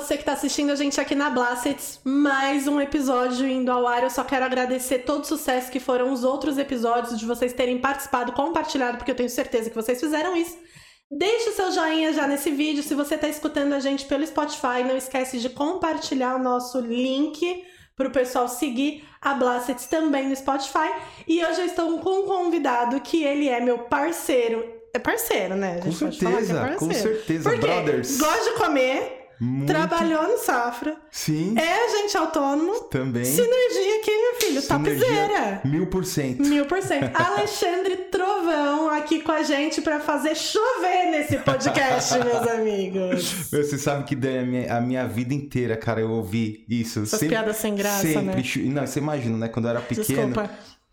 [0.00, 2.00] você que está assistindo a gente aqui na Blasteds.
[2.04, 4.02] Mais um episódio indo ao ar.
[4.02, 7.78] Eu só quero agradecer todo o sucesso que foram os outros episódios, de vocês terem
[7.78, 10.56] participado, compartilhado, porque eu tenho certeza que vocês fizeram isso.
[11.10, 12.82] Deixe o seu joinha já nesse vídeo.
[12.82, 17.62] Se você está escutando a gente pelo Spotify, não esquece de compartilhar o nosso link
[17.94, 20.90] para o pessoal seguir a Blasteds também no Spotify.
[21.28, 24.64] E hoje eu estou com um convidado que ele é meu parceiro.
[24.94, 25.78] É parceiro, né?
[25.78, 27.16] A Com é certeza, com parceiro.
[27.16, 27.66] certeza, Por quê?
[27.66, 28.18] brothers.
[28.18, 29.68] Gosta de comer, Muito.
[29.68, 32.80] trabalhou no Safra, Sim, é agente autônomo.
[32.90, 33.24] também.
[33.24, 35.60] Sinergia aqui, meu filho, topzera.
[35.64, 36.42] Mil por cento.
[36.46, 37.10] Mil por cento.
[37.16, 43.48] Alexandre Trovão aqui com a gente pra fazer chover nesse podcast, meus amigos.
[43.50, 47.00] Meu, Você sabe que Dani, a minha, a minha vida inteira, cara, eu ouvi isso.
[47.00, 48.24] Essas sempre, piadas sem graça, sempre.
[48.26, 48.70] né?
[48.74, 49.48] Não, você imagina, né?
[49.48, 50.04] Quando eu era pequeno.
[50.34, 50.50] Desculpa.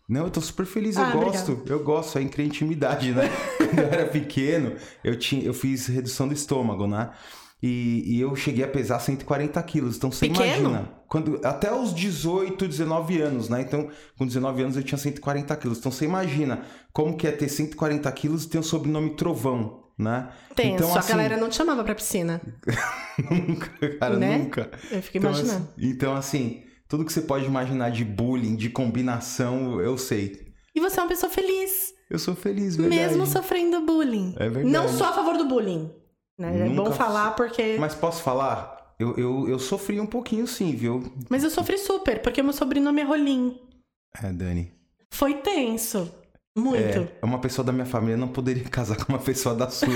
[0.08, 1.62] Não, eu tô super feliz, eu Ah, gosto.
[1.66, 3.30] Eu gosto, aí cria intimidade, né?
[3.58, 4.72] Quando eu era pequeno,
[5.04, 7.10] eu, tinha, eu fiz redução do estômago, né?
[7.62, 9.96] E, e eu cheguei a pesar 140 quilos.
[9.96, 10.46] Então você Pequeno?
[10.70, 10.92] imagina.
[11.08, 13.62] Quando, até os 18, 19 anos, né?
[13.62, 15.78] Então, com 19 anos eu tinha 140 quilos.
[15.78, 20.28] Então você imagina como que é ter 140 quilos e ter o sobrenome Trovão, né?
[20.54, 20.74] Tenso.
[20.84, 22.40] Então, a assim, galera não te chamava pra piscina.
[23.30, 24.38] nunca, cara, Né?
[24.38, 24.70] nunca.
[24.90, 25.68] Eu fico Então, imaginando.
[25.76, 30.46] assim, então, assim, tudo que você pode imaginar de bullying, de combinação, eu sei.
[30.74, 32.94] E você é uma pessoa feliz, Eu sou feliz, verdade.
[33.02, 34.34] mesmo sofrendo bullying.
[34.36, 34.66] É verdade.
[34.68, 35.90] Não sou a favor do bullying.
[36.38, 36.66] Né?
[36.66, 37.76] É bom falar porque.
[37.78, 38.94] Mas posso falar?
[38.98, 41.12] Eu, eu, eu sofri um pouquinho sim, viu?
[41.28, 43.60] Mas eu sofri super, porque meu sobrenome é Rolim.
[44.22, 44.72] É, Dani.
[45.10, 46.12] Foi tenso.
[46.56, 47.08] Muito.
[47.22, 49.88] É, uma pessoa da minha família não poderia casar com uma pessoa da sua.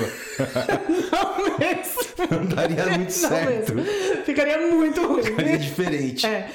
[1.13, 2.03] Não mesmo.
[2.31, 3.75] Não daria muito Não certo.
[3.75, 3.93] mesmo.
[4.25, 5.23] Ficaria muito ruim.
[5.23, 6.27] Ficaria diferente.
[6.27, 6.49] É.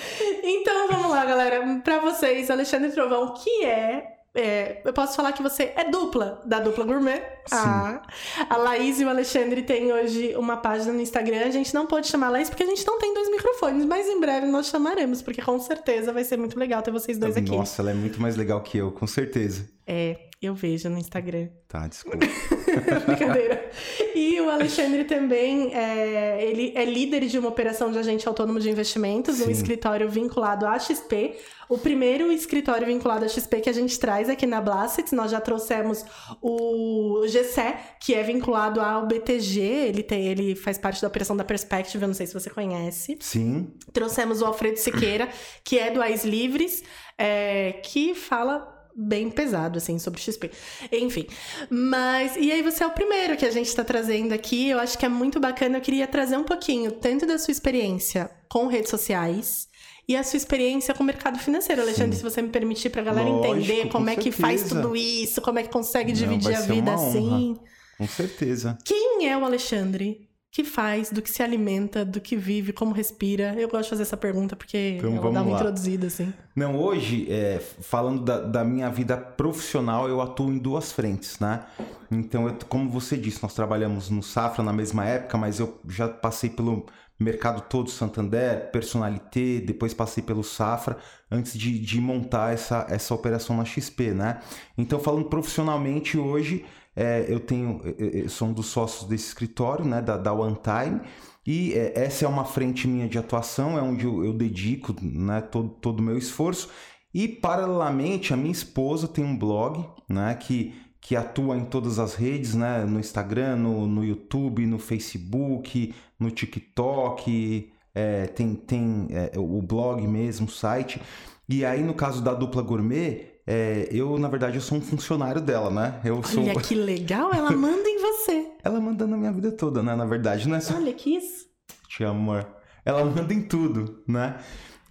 [0.43, 1.81] Então vamos lá, galera.
[1.83, 4.16] Pra vocês, Alexandre Trovão, que é.
[4.37, 7.23] É, eu posso falar que você é dupla da dupla gourmet.
[7.49, 8.03] A,
[8.47, 11.45] a Laís e o Alexandre têm hoje uma página no Instagram.
[11.45, 14.05] A gente não pode chamar a Laís porque a gente não tem dois microfones, mas
[14.07, 17.49] em breve nós chamaremos, porque com certeza vai ser muito legal ter vocês dois aqui.
[17.49, 19.67] Nossa, ela é muito mais legal que eu, com certeza.
[19.87, 21.47] É, eu vejo no Instagram.
[21.67, 22.19] Tá, desculpa.
[23.07, 23.71] Brincadeira.
[24.13, 28.69] E o Alexandre também, é, ele é líder de uma operação de agente autônomo de
[28.69, 29.51] investimentos, um Sim.
[29.51, 31.37] escritório vinculado à XP.
[31.67, 35.41] O primeiro escritório vinculado à XP que a gente traz aqui na Blastets, nós já
[35.41, 36.05] trouxemos
[36.41, 41.43] o GCE, que é vinculado ao BTG, ele, tem, ele faz parte da operação da
[41.43, 43.17] Perspective, eu não sei se você conhece.
[43.21, 43.73] Sim.
[43.91, 45.27] Trouxemos o Alfredo Siqueira,
[45.63, 46.83] que é do AIS Livres,
[47.17, 50.49] é, que fala bem pesado, assim, sobre XP.
[50.91, 51.27] Enfim.
[51.69, 52.35] Mas.
[52.35, 54.69] E aí, você é o primeiro que a gente tá trazendo aqui.
[54.69, 55.77] Eu acho que é muito bacana.
[55.77, 59.67] Eu queria trazer um pouquinho, tanto da sua experiência com redes sociais.
[60.09, 63.27] E a sua experiência com o mercado financeiro, Alexandre, se você me permitir pra galera
[63.27, 66.55] Lógico, entender com como é que faz tudo isso, como é que consegue Não, dividir
[66.55, 67.57] a vida assim.
[67.97, 68.77] Com certeza.
[68.85, 70.26] Quem é o Alexandre?
[70.57, 73.53] Que faz, do que se alimenta, do que vive, como respira?
[73.55, 75.55] Eu gosto de fazer essa pergunta porque Então, ela dá uma lá.
[75.59, 76.33] introduzida, assim.
[76.55, 81.63] Não, hoje, é, falando da, da minha vida profissional, eu atuo em duas frentes, né?
[82.09, 86.07] Então, eu- como você disse, nós trabalhamos no Safra na mesma época, mas eu já
[86.09, 86.87] passei pelo
[87.19, 90.97] mercado todo Santander, Personalité, depois passei pelo Safra,
[91.29, 94.39] antes de, de montar essa, essa operação na XP, né?
[94.75, 96.65] Então, falando profissionalmente, hoje,
[96.97, 100.57] é, eu tenho, eu- eu sou um dos sócios desse escritório, né, da, da One
[100.57, 101.01] Time,
[101.45, 105.41] e é, essa é uma frente minha de atuação, é onde eu, eu dedico né,
[105.41, 106.69] todo todo o meu esforço.
[107.13, 112.15] E, paralelamente, a minha esposa tem um blog né, que, que atua em todas as
[112.15, 119.31] redes, né, no Instagram, no, no YouTube, no Facebook, no TikTok, é, tem, tem é,
[119.39, 121.01] o blog mesmo, o site.
[121.49, 125.39] E aí, no caso da dupla gourmet, é, eu, na verdade, eu sou um funcionário
[125.39, 126.01] dela, né?
[126.03, 126.43] Eu sou...
[126.43, 128.45] Olha que legal, ela manda em você.
[128.61, 129.95] Ela manda na minha vida toda, né?
[129.95, 131.47] Na verdade, não é só Olha que isso.
[131.87, 132.47] te amo, amor.
[132.83, 134.37] Ela manda em tudo, né?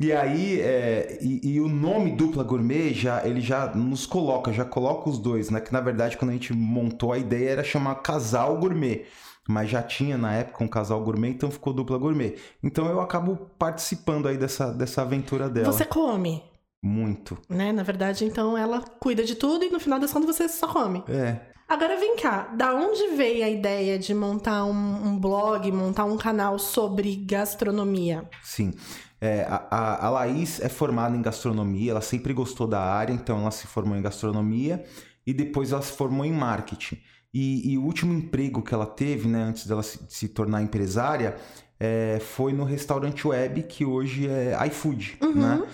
[0.01, 4.65] E aí, é, e, e o nome Dupla Gourmet, já, ele já nos coloca, já
[4.65, 5.61] coloca os dois, né?
[5.61, 9.05] Que na verdade, quando a gente montou a ideia, era chamar Casal Gourmet.
[9.49, 12.35] Mas já tinha na época um casal gourmet, então ficou dupla gourmet.
[12.61, 15.73] Então eu acabo participando aí dessa, dessa aventura dela.
[15.73, 16.43] Você come,
[16.83, 17.39] Muito.
[17.49, 17.73] né?
[17.73, 21.03] Na verdade, então ela cuida de tudo e no final das contas você só come.
[21.09, 21.41] É.
[21.69, 26.17] Agora vem cá, da onde veio a ideia de montar um, um blog, montar um
[26.17, 28.29] canal sobre gastronomia?
[28.43, 28.73] Sim.
[29.21, 33.51] É, a, a, Laís é formada em gastronomia, ela sempre gostou da área, então ela
[33.51, 34.85] se formou em gastronomia
[35.27, 36.99] e depois ela se formou em marketing.
[37.35, 41.37] E, e o último emprego que ela teve, né, antes dela se, se tornar empresária,
[41.81, 45.67] é, foi no restaurante web, que hoje é iFood, né?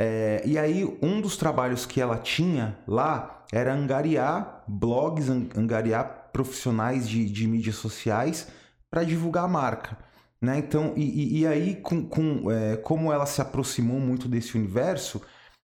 [0.00, 6.30] É, e aí, um dos trabalhos que ela tinha lá era angariar blogs, an- angariar
[6.32, 8.48] profissionais de, de mídias sociais
[8.90, 9.98] para divulgar a marca.
[10.40, 10.58] Né?
[10.58, 15.20] Então, e, e aí, com, com é, como ela se aproximou muito desse universo,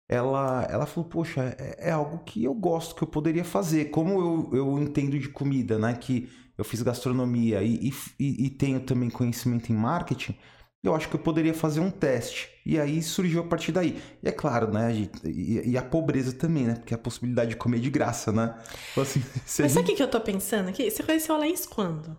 [0.08, 3.86] ela, ela falou, poxa, é, é, algo que eu gosto, que eu poderia fazer.
[3.86, 5.94] Como eu, eu entendo de comida, né?
[5.94, 10.36] Que eu fiz gastronomia e, e, e tenho também conhecimento em marketing,
[10.82, 12.50] eu acho que eu poderia fazer um teste.
[12.64, 14.00] E aí surgiu a partir daí.
[14.22, 14.94] E é claro, né?
[15.24, 16.74] E, e a pobreza também, né?
[16.74, 18.54] Porque a possibilidade de comer de graça, né?
[18.96, 19.22] Assim,
[19.58, 20.90] Mas sabe o que eu tô pensando aqui?
[20.90, 22.16] Você conheceu a Laís quando?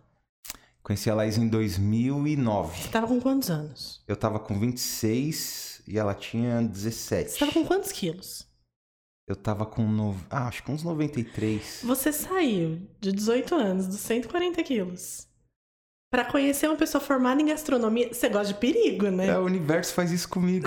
[0.83, 2.81] Conheci a Laís em 2009.
[2.81, 4.03] Você tava com quantos anos?
[4.07, 7.31] Eu tava com 26 e ela tinha 17.
[7.31, 8.47] Você tava com quantos quilos?
[9.27, 9.83] Eu tava com.
[9.83, 10.15] No...
[10.29, 11.81] Ah, acho que uns 93.
[11.83, 15.28] Você saiu de 18 anos, dos 140 quilos.
[16.11, 19.27] Pra conhecer uma pessoa formada em gastronomia, você gosta de perigo, né?
[19.27, 20.65] É, o universo faz isso comigo.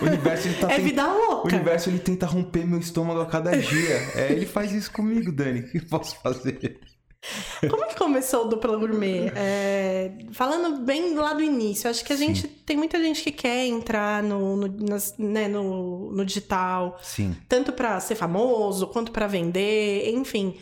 [0.00, 0.70] O universo ele tá.
[0.72, 1.48] é vida louca.
[1.48, 3.94] O universo ele tenta romper meu estômago a cada dia.
[4.14, 5.60] É, ele faz isso comigo, Dani.
[5.60, 6.78] O que eu posso fazer?
[7.68, 9.32] Como que começou o Dupla Gourmet?
[9.34, 12.26] É, falando bem lá do início, acho que a Sim.
[12.26, 16.96] gente tem muita gente que quer entrar no, no, nas, né, no, no digital.
[17.02, 17.36] Sim.
[17.48, 20.56] Tanto para ser famoso, quanto para vender, enfim.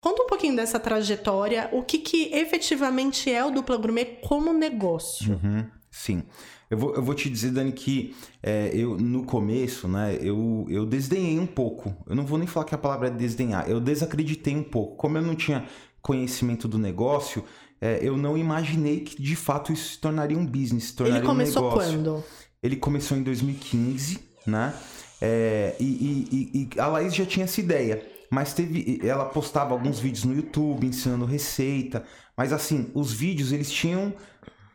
[0.00, 5.32] Conta um pouquinho dessa trajetória, o que, que efetivamente é o Dupla Gourmet como negócio.
[5.32, 6.22] Uhum, sim.
[6.70, 10.84] Eu vou, eu vou te dizer, Dani, que é, eu no começo, né, eu, eu
[10.86, 11.94] desdenhei um pouco.
[12.06, 14.96] Eu não vou nem falar que a palavra é desdenhar, eu desacreditei um pouco.
[14.96, 15.66] Como eu não tinha
[16.00, 17.44] conhecimento do negócio,
[17.80, 21.26] é, eu não imaginei que de fato isso se tornaria um business, se tornaria Ele
[21.26, 21.92] começou um negócio.
[21.92, 22.24] quando?
[22.62, 24.74] Ele começou em 2015, né?
[25.20, 29.98] É, e, e, e, a Laís já tinha essa ideia, mas teve, ela postava alguns
[29.98, 32.04] vídeos no YouTube ensinando receita,
[32.36, 34.12] mas assim, os vídeos eles tinham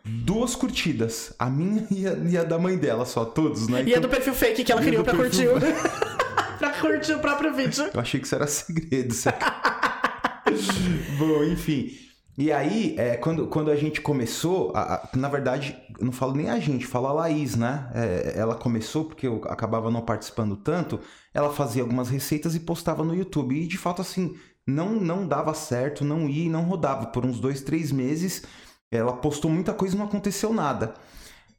[0.04, 3.82] duas curtidas, a minha e a, e a da mãe dela só, todos, né?
[3.82, 5.48] Então, e a do perfil fake que ela criou pra curtir.
[6.60, 7.90] pra curtir o próprio vídeo.
[7.94, 9.46] Eu achei que isso era segredo, certo?
[11.18, 11.92] Bom, enfim.
[12.36, 16.50] E aí, é, quando, quando a gente começou, a, a, na verdade, não falo nem
[16.50, 17.92] a gente, falo a Laís, né?
[17.94, 21.00] É, ela começou porque eu acabava não participando tanto,
[21.32, 23.56] ela fazia algumas receitas e postava no YouTube.
[23.56, 24.36] E de fato, assim,
[24.66, 27.08] não, não dava certo, não ia não rodava.
[27.08, 28.44] Por uns dois, três meses,
[28.92, 30.96] ela postou muita coisa e não aconteceu nada.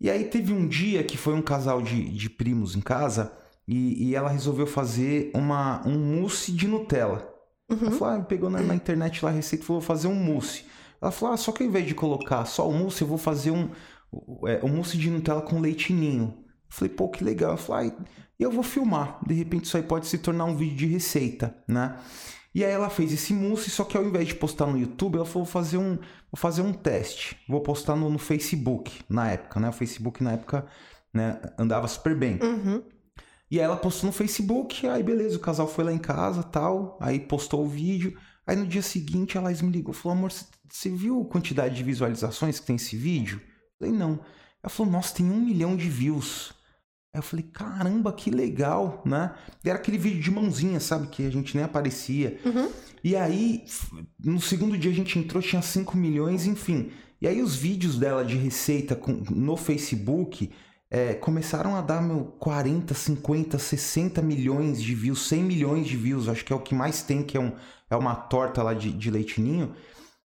[0.01, 3.33] E aí teve um dia que foi um casal de, de primos em casa
[3.67, 7.34] e, e ela resolveu fazer uma, um mousse de Nutella.
[7.75, 7.89] Uhum.
[7.89, 10.15] Ela falou, ah, pegou na, na, internet lá a receita e falou, vou fazer um
[10.15, 10.65] mousse.
[11.01, 13.51] Ela falou, ah, só que ao invés de colocar só o mousse, eu vou fazer
[13.51, 13.69] um,
[14.47, 16.35] é, um mousse de Nutella com leitinho.
[16.39, 17.53] Eu falei, pô, que legal.
[17.53, 18.05] Eu falei, ah,
[18.39, 19.19] eu vou filmar.
[19.27, 21.97] De repente isso aí pode se tornar um vídeo de receita, né?
[22.55, 25.25] E aí ela fez esse mousse, só que ao invés de postar no YouTube, ela
[25.25, 27.37] falou, vou fazer um, vou fazer um teste.
[27.49, 29.69] Vou postar no, no Facebook, na época, né?
[29.69, 30.65] O Facebook na época
[31.13, 32.39] né, andava super bem.
[32.41, 32.83] Uhum.
[33.51, 36.99] E aí ela postou no Facebook, aí beleza, o casal foi lá em casa tal,
[37.01, 38.17] aí postou o vídeo.
[38.47, 40.33] Aí no dia seguinte ela me ligou, falou, amor,
[40.69, 43.41] você viu a quantidade de visualizações que tem esse vídeo?
[43.41, 44.21] Eu falei, não.
[44.63, 46.53] Ela falou, nossa, tem um milhão de views.
[47.13, 49.35] Aí eu falei, caramba, que legal, né?
[49.65, 51.07] E era aquele vídeo de mãozinha, sabe?
[51.07, 52.41] Que a gente nem aparecia.
[52.45, 52.71] Uhum.
[53.05, 53.65] E aí,
[54.19, 56.91] no segundo dia a gente entrou, tinha 5 milhões, enfim.
[57.21, 58.99] E aí os vídeos dela de receita
[59.31, 60.51] no Facebook
[60.95, 66.29] é, começaram a dar meu 40, 50, 60 milhões de views, 100 milhões de views,
[66.29, 67.53] acho que é o que mais tem, que é, um,
[67.91, 69.75] é uma torta lá de, de leitinho.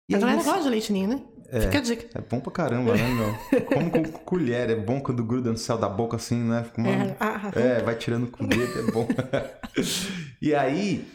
[0.06, 1.22] E a galera gosta de leitinho, né?
[1.48, 2.06] É, Fica a dica.
[2.14, 3.62] É bom pra caramba, né, meu?
[3.62, 6.62] Como com colher, é bom quando gruda no céu da boca assim, né?
[6.62, 6.90] Fica uma...
[6.90, 9.08] é, ah, é, vai tirando com o dedo, é bom.
[10.42, 11.08] e aí,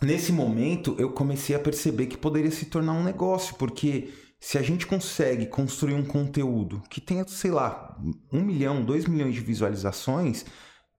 [0.00, 4.08] nesse momento, eu comecei a perceber que poderia se tornar um negócio, porque
[4.40, 7.98] se a gente consegue construir um conteúdo que tenha, sei lá,
[8.32, 10.44] um milhão, dois milhões de visualizações,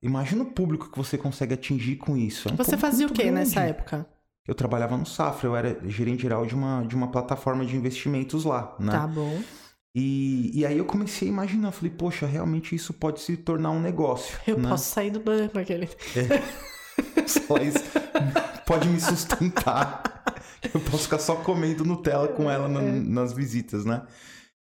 [0.02, 2.50] imagina o público que você consegue atingir com isso.
[2.50, 3.40] É um você fazia o que grande.
[3.40, 4.08] nessa época?
[4.48, 8.44] Eu trabalhava no Safra, eu era gerente geral de uma, de uma plataforma de investimentos
[8.44, 8.92] lá, né?
[8.92, 9.42] Tá bom.
[9.96, 13.80] E, e aí eu comecei a imaginar, falei, poxa, realmente isso pode se tornar um
[13.80, 14.38] negócio.
[14.46, 14.70] Eu né?
[14.70, 15.90] posso sair do banco, aquele.
[16.16, 16.70] É.
[17.28, 17.84] Só isso
[18.66, 20.04] pode me sustentar.
[20.74, 22.92] eu posso ficar só comendo Nutella com ela na, é.
[22.92, 24.04] nas visitas, né?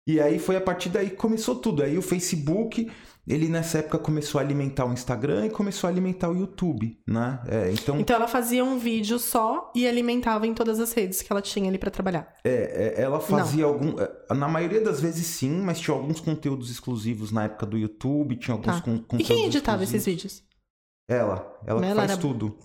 [0.08, 1.84] E aí foi a partir daí que começou tudo.
[1.84, 2.90] Aí o Facebook,
[3.28, 7.42] ele nessa época começou a alimentar o Instagram e começou a alimentar o YouTube, né?
[7.46, 8.00] É, então...
[8.00, 11.70] então ela fazia um vídeo só e alimentava em todas as redes que ela tinha
[11.70, 12.34] ali para trabalhar.
[12.46, 13.74] É, é, ela fazia Não.
[13.74, 14.00] algum.
[14.00, 18.38] É, na maioria das vezes sim, mas tinha alguns conteúdos exclusivos na época do YouTube,
[18.38, 18.82] tinha alguns tá.
[18.82, 19.20] con conteúdos.
[19.20, 20.42] E quem editava esses vídeos?
[21.10, 22.22] Ela, ela, ela faz era...
[22.22, 22.58] tudo.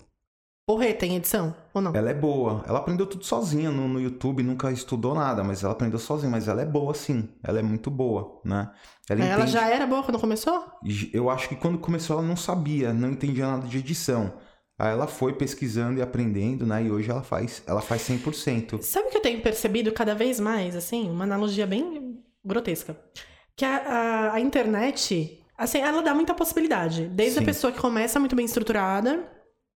[0.65, 1.93] Porreta em edição, ou não?
[1.93, 2.63] Ela é boa.
[2.65, 6.31] Ela aprendeu tudo sozinha no, no YouTube, nunca estudou nada, mas ela aprendeu sozinha.
[6.31, 7.27] Mas ela é boa, sim.
[7.43, 8.71] Ela é muito boa, né?
[9.09, 10.63] Ela, ela já era boa quando começou?
[11.11, 14.33] Eu acho que quando começou ela não sabia, não entendia nada de edição.
[14.79, 16.83] Aí ela foi pesquisando e aprendendo, né?
[16.83, 18.81] E hoje ela faz, ela faz 100%.
[18.81, 21.09] Sabe o que eu tenho percebido cada vez mais, assim?
[21.09, 22.97] Uma analogia bem grotesca.
[23.55, 27.07] Que a, a, a internet, assim, ela dá muita possibilidade.
[27.07, 27.43] Desde Sim.
[27.43, 29.29] a pessoa que começa muito bem estruturada,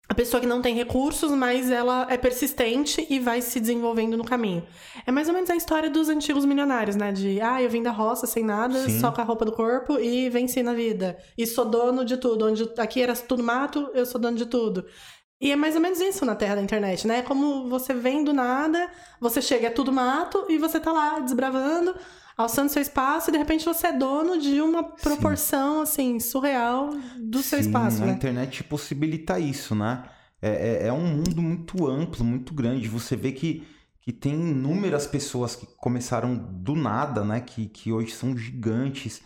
[0.08, 4.24] a pessoa que não tem recursos, mas ela é persistente e vai se desenvolvendo no
[4.24, 4.64] caminho.
[5.04, 7.10] É mais ou menos a história dos antigos milionários, né?
[7.10, 9.00] De, ah, eu vim da roça sem nada, Sim.
[9.00, 11.18] só com a roupa do corpo e venci na vida.
[11.36, 12.46] E sou dono de tudo.
[12.46, 14.86] Onde aqui era tudo mato, eu sou dono de tudo.
[15.40, 17.22] E é mais ou menos isso na terra da internet, né?
[17.22, 18.88] Como você vem do nada,
[19.20, 21.94] você chega, é tudo mato, e você tá lá desbravando,
[22.36, 27.42] alçando seu espaço, e de repente você é dono de uma proporção, assim, surreal do
[27.42, 28.12] seu Sim, espaço, a né?
[28.12, 30.04] internet possibilita isso, né?
[30.42, 32.88] É, é, é um mundo muito amplo, muito grande.
[32.88, 33.66] Você vê que,
[34.02, 37.40] que tem inúmeras pessoas que começaram do nada, né?
[37.40, 39.22] Que, que hoje são gigantes.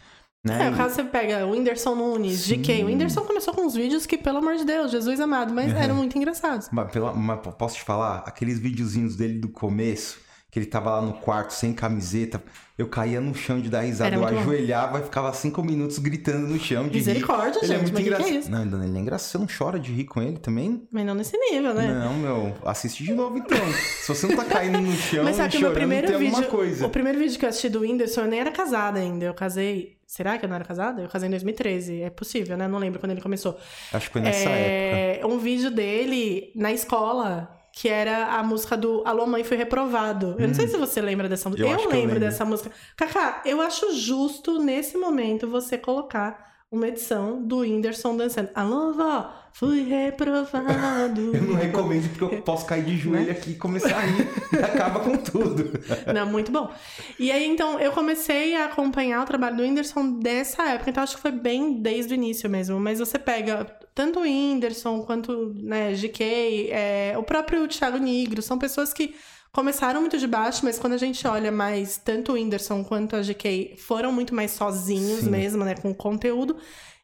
[0.47, 0.67] Né?
[0.67, 2.63] É, o caso você pega o Whindersson Nunes, Sim.
[2.63, 2.85] GK.
[2.85, 5.97] O Whindersson começou com uns vídeos que, pelo amor de Deus, Jesus amado, mas eram
[5.97, 6.69] muito engraçados.
[6.71, 8.19] Mas, pela- mas posso te falar?
[8.19, 10.19] Aqueles videozinhos dele do começo,
[10.51, 12.43] que ele tava lá no quarto sem camiseta,
[12.77, 14.41] eu caía no chão de dar risada, eu muito bom.
[14.41, 16.97] ajoelhava e ficava cinco minutos gritando no chão de rir.
[16.97, 18.31] Misericórdia, Ele é gente, muito é engraçado.
[18.35, 18.51] isso?
[18.51, 19.31] Não, ele é engraçado.
[19.31, 20.89] Você não chora de rir com ele também?
[20.91, 21.87] Mas não nesse nível, né?
[21.93, 23.59] Não, meu, assiste de novo então.
[24.01, 26.07] Se você não tá caindo no chão Mas sabe e que o meu chorando, primeiro
[26.09, 26.49] tem vídeo.
[26.49, 26.87] coisa.
[26.87, 29.27] O primeiro vídeo que eu assisti do Whindersson, eu nem era casada ainda.
[29.27, 29.99] Eu casei.
[30.07, 31.03] Será que eu não era casada?
[31.03, 32.03] Eu casei em 2013.
[32.03, 32.67] É possível, né?
[32.67, 33.57] Não lembro quando ele começou.
[33.93, 35.21] Acho que foi nessa época.
[35.23, 37.60] é um vídeo dele na escola.
[37.73, 40.37] Que era a música do Alô Mãe Fui Reprovado.
[40.39, 41.67] Eu não sei se você lembra dessa música.
[41.67, 41.71] Hum.
[41.71, 42.29] Eu acho que eu lembro lembro.
[42.29, 42.71] dessa música.
[42.97, 48.51] Kaká, eu acho justo nesse momento você colocar uma edição do Whindersson dançando.
[48.55, 51.35] Alô, vó, fui reprovado.
[51.35, 54.57] Eu não recomendo porque eu posso cair de joelho aqui e começar a rir e
[54.57, 55.73] acaba com tudo.
[56.15, 56.71] Não, muito bom.
[57.19, 61.17] E aí, então, eu comecei a acompanhar o trabalho do Whindersson dessa época, então acho
[61.17, 62.79] que foi bem desde o início mesmo.
[62.79, 63.67] Mas você pega
[64.01, 69.15] tanto o Whindersson quanto né, GK, é, o próprio Thiago Nigro, são pessoas que
[69.53, 73.21] começaram muito de baixo, mas quando a gente olha mais, tanto o Whindersson quanto a
[73.21, 75.31] GK foram muito mais sozinhos Sim.
[75.31, 76.57] mesmo, né, com conteúdo.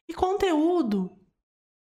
[0.09, 1.11] E conteúdo,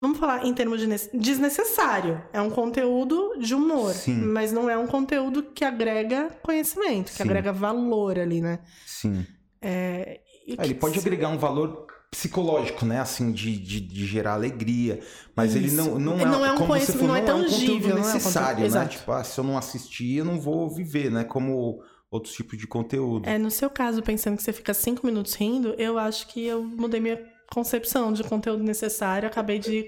[0.02, 0.86] vamos falar em termos de
[1.18, 2.22] desnecessário.
[2.30, 4.20] É um conteúdo de humor, Sim.
[4.20, 7.22] mas não é um conteúdo que agrega conhecimento, que Sim.
[7.22, 8.58] agrega valor ali, né?
[8.84, 9.24] Sim.
[9.62, 10.20] É,
[10.58, 11.85] É, ele pode agregar um valor
[12.16, 13.00] psicológico, né?
[13.00, 15.00] Assim, de, de, de gerar alegria.
[15.34, 15.76] Mas ele Isso.
[15.76, 17.66] não, não, Não é, é um como conhecimento- falou, não é não é um tangível,
[17.74, 18.66] conteúdo não é um necessário, conteúdo- né?
[18.66, 18.90] exato.
[18.96, 21.24] Tipo, ah, se eu não assistir, eu não vou viver, né?
[21.24, 23.28] Como outros tipos de conteúdo.
[23.28, 26.62] É, no seu caso, pensando que você fica cinco minutos rindo, eu acho que eu
[26.64, 27.20] mudei minha
[27.52, 29.28] concepção de conteúdo necessário.
[29.28, 29.84] Acabei de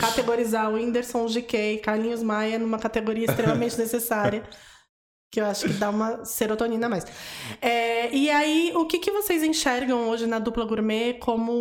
[0.00, 4.42] categorizar o Whindersson GK e Carlinhos Maia numa categoria extremamente necessária.
[5.30, 7.04] Que eu acho que dá uma serotonina a mais.
[7.60, 11.52] É, e aí, o que, que vocês enxergam hoje na dupla gourmet como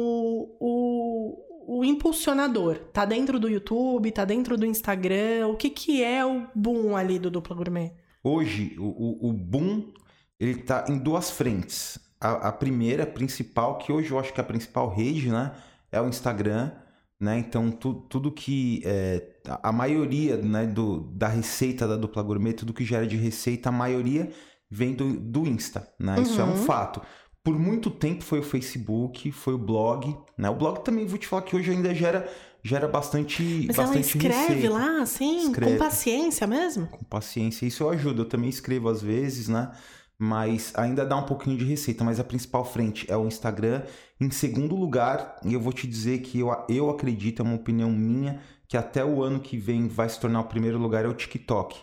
[0.60, 2.76] o, o impulsionador?
[2.94, 4.12] Tá dentro do YouTube?
[4.12, 5.48] Tá dentro do Instagram?
[5.48, 7.94] O que, que é o boom ali do dupla gourmet?
[8.24, 9.92] Hoje, o, o, o boom,
[10.40, 12.00] ele tá em duas frentes.
[12.20, 15.52] A, a primeira, a principal, que hoje eu acho que é a principal rede, né?
[15.92, 16.72] É o Instagram,
[17.20, 17.40] né?
[17.40, 18.82] Então, tu, tudo que...
[18.86, 23.70] é, a maioria né, do, da receita da dupla gourmet, tudo que gera de receita,
[23.70, 24.32] a maioria
[24.70, 26.20] vem do, do Insta, né?
[26.22, 26.58] Isso é um Uhum.
[26.58, 27.02] fato.
[27.44, 30.50] Por muito tempo foi o Facebook, foi o blog, né?
[30.50, 32.28] O blog também, vou te falar que hoje ainda gera,
[32.64, 35.74] gera bastante, Mas ela bastante escreve receita lá, assim, Escreve.
[35.74, 36.88] com paciência mesmo?
[36.88, 37.66] com paciência.
[37.68, 38.24] Isso eu ajudo.
[38.24, 39.72] Eu também escrevo às vezes, né?
[40.18, 42.04] Mas ainda dá um pouquinho de receita.
[42.04, 43.84] Mas a principal frente é o Instagram.
[44.20, 48.42] Em segundo lugar, eu vou te dizer que eu, eu acredito, é uma opinião minha,
[48.68, 51.78] que até o ano que vem vai se tornar o primeiro lugar é o TikTok.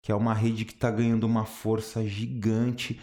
[0.00, 3.00] Que é uma rede que está ganhando uma força gigante.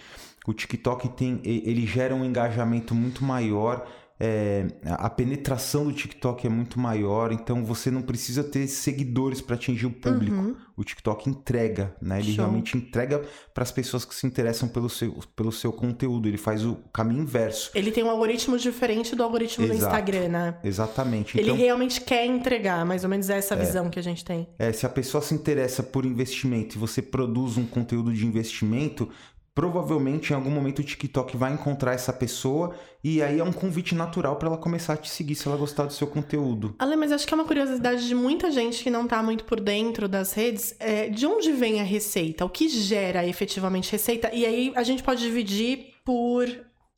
[0.48, 3.86] O TikTok tem, ele gera um engajamento muito maior.
[4.20, 9.56] É, a penetração do TikTok é muito maior, então você não precisa ter seguidores para
[9.56, 10.56] atingir o público Uhum.
[10.76, 12.20] o TikTok entrega, né?
[12.20, 12.36] Ele Show.
[12.46, 13.22] realmente entrega
[13.54, 16.28] para as pessoas que se interessam pelo seu, pelo seu conteúdo.
[16.28, 17.72] Ele faz o caminho inverso.
[17.76, 19.86] Ele tem um algoritmo diferente do algoritmo do Exato.
[19.96, 20.58] Instagram, né?
[20.64, 21.38] Exatamente.
[21.38, 24.48] Ele Então, realmente quer entregar, mais ou menos essa visão que a gente tem.
[24.58, 29.10] é, se a pessoa se interessa por investimento e você produz um conteúdo de investimento,
[29.54, 33.96] provavelmente em algum momento o TikTok vai encontrar essa pessoa e aí é um convite
[33.96, 36.76] natural para ela começar a te seguir se ela gostar do seu conteúdo.
[36.80, 39.60] Ale, mas acho que é uma curiosidade de muita gente que não tá muito por
[39.60, 40.76] dentro das redes.
[40.80, 42.46] É, de onde vem a receita?
[42.46, 44.30] O que gera efetivamente receita?
[44.34, 46.48] E aí a gente pode dividir por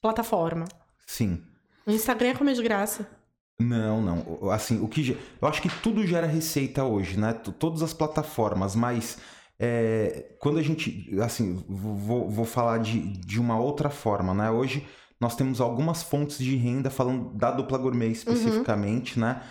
[0.01, 0.65] plataforma.
[1.05, 1.41] Sim.
[1.85, 3.07] O Instagram é comer de graça.
[3.59, 4.49] Não, não.
[4.49, 7.33] Assim, o que eu acho que tudo gera receita hoje, né?
[7.33, 9.19] Todas as plataformas, mas
[9.63, 14.49] é, quando a gente, assim, vou, vou falar de, de uma outra forma, né?
[14.49, 14.83] Hoje
[15.19, 19.43] nós temos algumas fontes de renda falando da dupla gourmet especificamente, né?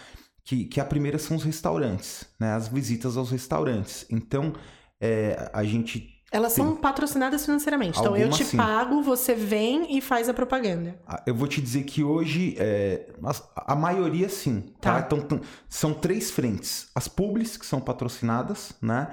[0.45, 2.52] Que, que a primeira são os restaurantes, né?
[2.55, 4.05] As visitas aos restaurantes.
[4.11, 4.52] Então,
[5.00, 8.00] é, a gente Elas são patrocinadas financeiramente.
[8.00, 8.57] Então eu te sim.
[8.57, 10.99] pago, você vem e faz a propaganda.
[11.07, 15.00] Ah, Eu vou te dizer que hoje é, as- a maioria sim, tá?
[15.00, 15.07] Tá.
[15.17, 19.09] Então são três frentes: as publis que são patrocinadas, né?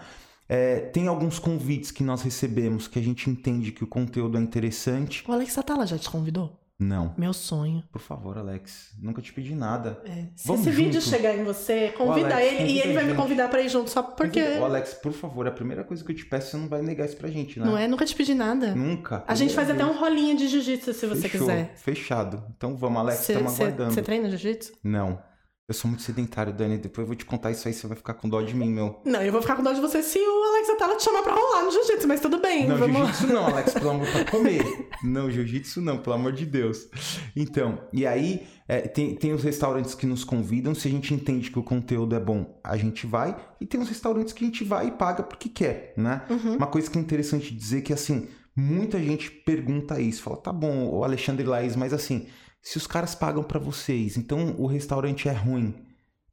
[0.50, 4.42] É, tem alguns convites que nós recebemos que a gente entende que o conteúdo é
[4.42, 5.24] interessante.
[5.27, 6.58] O Alex Atala já te convidou?
[6.80, 7.84] Não, Meu sonho.
[7.92, 10.00] por favor, Alex, nunca te pedi nada.
[10.06, 10.25] É.
[10.36, 11.10] Se Vamos esse vídeo junto.
[11.10, 13.20] chegar em você, convida Alex, ele e ele vai me gente.
[13.20, 14.39] convidar pra ir junto, só porque.
[14.60, 17.06] Ô, Alex, por favor, a primeira coisa que eu te peço, você não vai negar
[17.08, 17.66] isso pra gente, né?
[17.66, 17.88] Não é?
[17.88, 18.75] Nunca te pedi nada.
[18.75, 19.24] Nunca.
[19.27, 21.74] A gente faz até Meu um rolinho de jiu-jitsu se você Fechou, quiser.
[21.77, 22.44] Fechado.
[22.56, 23.94] Então vamos, Alex, estamos aguardando.
[23.96, 24.74] Você treina jiu-jitsu?
[24.84, 25.20] Não.
[25.68, 26.78] Eu sou muito sedentário, Dani.
[26.78, 29.02] Depois eu vou te contar isso aí, você vai ficar com dó de mim, meu.
[29.04, 31.34] Não, eu vou ficar com dó de você se o Alex Atala te chamar pra
[31.34, 32.66] rolar no jiu-jitsu, mas tudo bem.
[32.66, 32.96] Não, vamos...
[32.96, 34.88] jiu-jitsu não, Alex, pelo amor pra comer.
[35.04, 36.88] Não, jiu-jitsu não, pelo amor de Deus.
[37.36, 41.52] Então, e aí, é, tem, tem os restaurantes que nos convidam, se a gente entende
[41.52, 43.36] que o conteúdo é bom, a gente vai.
[43.60, 46.22] E tem os restaurantes que a gente vai e paga porque quer, né?
[46.30, 46.56] Uhum.
[46.56, 50.24] Uma coisa que é interessante dizer que, assim, muita gente pergunta isso.
[50.24, 52.26] Fala, tá bom, o Alexandre Laís, mas assim,
[52.62, 55.76] se os caras pagam pra vocês, então o restaurante é ruim,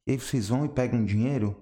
[0.05, 1.55] e aí vocês vão e pegam dinheiro?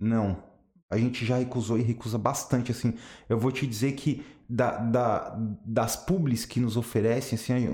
[0.00, 0.42] Não.
[0.90, 2.94] A gente já recusou e recusa bastante, assim.
[3.28, 7.68] Eu vou te dizer que da, da- das publis que nos oferecem, assim,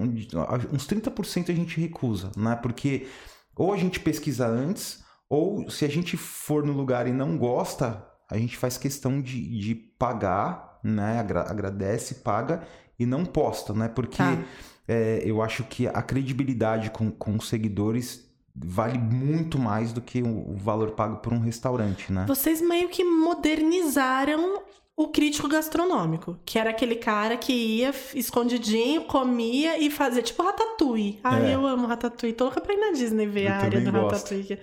[0.73, 2.57] uns 30% a gente recusa, né?
[2.57, 3.07] Porque
[3.55, 8.03] ou a gente pesquisa antes, ou se a gente for no lugar e não gosta,
[8.31, 11.19] a gente faz questão de, de pagar, né?
[11.21, 12.63] Agra- agradece, paga
[12.99, 13.89] e não posta, né?
[13.89, 14.39] Porque Tá.
[14.89, 20.23] É, eu acho que a credibilidade com, com os seguidores vale muito mais do que
[20.23, 22.25] o, valor pago por um restaurante, né?
[22.29, 24.63] Vocês meio que modernizaram
[24.95, 31.19] o crítico gastronômico, que era aquele cara que ia escondidinho, comia e fazia tipo Ratatouille.
[31.25, 31.55] Ai, É.
[31.55, 32.35] eu amo Ratatouille.
[32.37, 34.13] Tô louca pra ir na Disney ver Eu a área do gosto.
[34.35, 34.59] Ratatouille.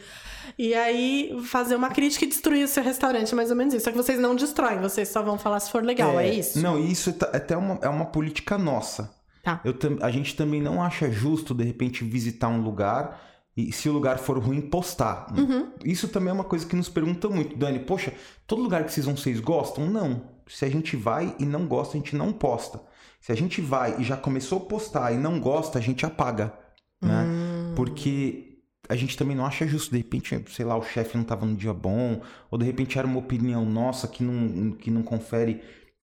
[0.58, 3.86] E aí, fazer uma crítica e destruir o seu restaurante, mais ou menos isso.
[3.86, 6.60] Só que vocês não destroem, vocês só vão falar se for legal, é, isso?
[6.60, 9.10] Não, isso é ta- até uma, é uma política nossa.
[9.44, 9.62] Tá.
[9.64, 13.22] Eu a gente também não acha justo, de repente, visitar um lugar
[13.56, 15.34] e, se o lugar for ruim, postar.
[15.38, 15.72] Uhum.
[15.84, 17.58] Isso também é uma coisa que nos perguntam muito.
[17.58, 18.14] Dani, poxa,
[18.48, 19.86] todo lugar que vocês vão, vocês gostam?
[19.86, 20.22] Não.
[20.48, 22.82] Se a gente vai e não gosta, a gente não posta.
[23.20, 26.54] Se a gente vai e já começou a postar e não gosta, a gente apaga.
[27.02, 27.24] Né?
[27.24, 27.74] Hum.
[27.76, 28.50] Porque
[28.88, 29.92] a gente também não acha justo.
[29.92, 33.06] De repente, sei lá, o chefe não estava no dia bom, ou de repente era
[33.06, 35.62] uma opinião nossa que não, que não confere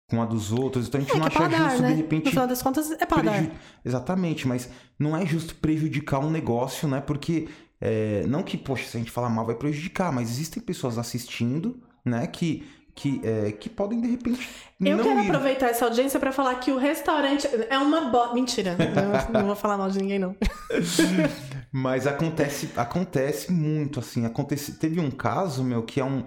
[0.08, 0.86] com a dos outros.
[0.88, 1.88] Então a gente É não é acha paladar, justo, né?
[1.88, 2.30] de No repente.
[2.30, 3.50] final das contas, é preju-
[3.84, 7.00] Exatamente, mas não é justo prejudicar um negócio, né?
[7.00, 7.48] Porque
[7.80, 11.82] é, não que, poxa, se a gente falar mal vai prejudicar, mas existem pessoas assistindo,
[12.04, 12.26] né?
[12.26, 14.48] Que, que, é, que podem de repente
[14.80, 15.26] Eu quero ir.
[15.26, 18.32] aproveitar essa audiência pra falar que o restaurante é uma bo...
[18.32, 18.74] Mentira,
[19.32, 20.34] não, não vou falar mal de ninguém, não.
[21.72, 24.24] Mas acontece, acontece muito, assim.
[24.24, 26.24] Acontece, teve um caso, meu, que é um.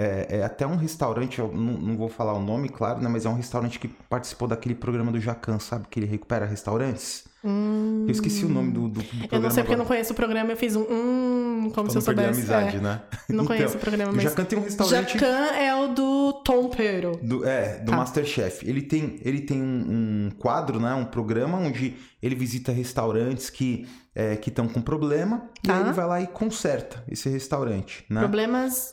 [0.00, 3.08] É, é até um restaurante, eu não, não vou falar o nome, claro, né?
[3.08, 5.88] Mas é um restaurante que participou daquele programa do Jacan, sabe?
[5.90, 7.24] Que ele recupera restaurantes.
[7.44, 8.04] Hum...
[8.06, 9.28] Eu esqueci o nome do, do, do programa.
[9.32, 11.96] Eu não sei porque eu não conheço o programa, eu fiz um hum, como se
[11.96, 12.52] eu não perder a soubesse.
[12.54, 12.80] amizade, é.
[12.80, 13.02] né?
[13.28, 14.24] Não Então, conheço o programa, O mas.
[14.24, 15.12] Jacan tem um restaurante.
[15.18, 17.18] Jacan é o do Tom Pero.
[17.22, 17.96] Do, é, do Tá.
[17.96, 18.68] Masterchef.
[18.68, 20.94] Ele tem, ele tem um, um quadro, né?
[20.94, 25.76] Um programa onde ele visita restaurantes que é, que estão com problema e Tá.
[25.76, 28.20] aí ele vai lá e conserta esse restaurante, né?
[28.20, 28.92] Problemas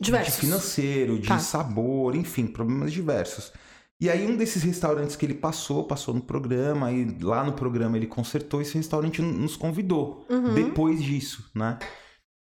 [0.00, 0.34] diversos.
[0.34, 1.38] De financeiro, de Tá.
[1.38, 3.52] sabor, enfim, problemas diversos.
[4.00, 7.96] E aí um desses restaurantes que ele passou, passou no programa, e lá no programa
[7.96, 10.54] ele consertou, esse restaurante nos convidou Uhum.
[10.54, 11.78] depois disso, né?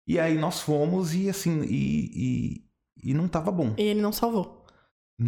[0.08, 2.63] E aí nós fomos e assim, e,
[3.04, 3.73] e, e não tava bom.
[3.78, 4.65] E ele não salvou.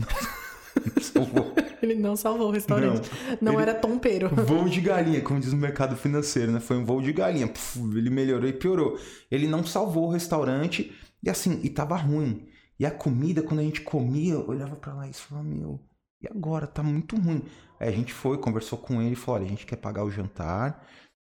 [1.01, 1.53] Salvou.
[1.81, 3.09] Ele não salvou o restaurante.
[3.41, 4.29] Não, Ele- era Tom Pero.
[4.45, 6.59] Voo de galinha, como diz no mercado financeiro, né?
[6.59, 7.47] Foi um voo de galinha.
[7.47, 8.97] Puf, ele melhorou e piorou.
[9.31, 10.93] Ele não salvou o restaurante
[11.23, 12.47] e assim, e tava ruim.
[12.79, 15.79] E a comida, quando a gente comia, eu olhava pra lá e falava, meu,
[16.21, 16.67] e agora?
[16.67, 17.43] Tá muito ruim.
[17.79, 20.86] Aí a gente foi, conversou com ele falou, olha, a gente quer pagar o jantar.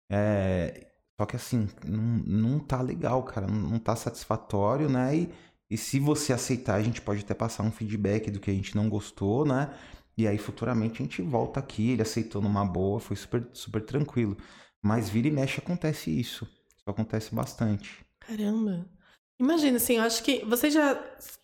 [0.09, 0.89] É...
[1.19, 3.47] Só que assim, não, não tá legal, cara.
[3.47, 5.15] Não, não tá satisfatório, né?
[5.15, 5.33] E,
[5.69, 8.75] e se você aceitar, a gente pode até passar um feedback do que a gente
[8.75, 9.73] não gostou, né?
[10.17, 14.37] E aí futuramente a gente volta aqui, ele aceitou numa boa, foi super, super tranquilo.
[14.81, 16.45] Mas vira e mexe acontece isso.
[16.77, 18.05] Isso acontece bastante.
[18.19, 18.85] Caramba.
[19.39, 20.97] Imagina, assim, eu acho que você já.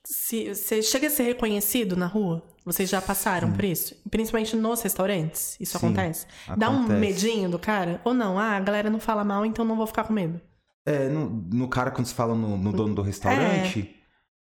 [0.06, 2.43] Se, você chega a ser reconhecido na rua?
[2.65, 3.95] Vocês já passaram por isso?
[4.12, 5.58] Principalmente nos restaurantes?
[5.60, 6.28] Isso Sim, acontece?
[6.56, 7.99] Dá um medinho do cara?
[8.04, 8.38] Ou não?
[8.38, 10.39] Ah, a galera não fala mal, então não vou ficar com medo.
[10.86, 13.95] É, no, no cara, quando se fala no, no dono do restaurante.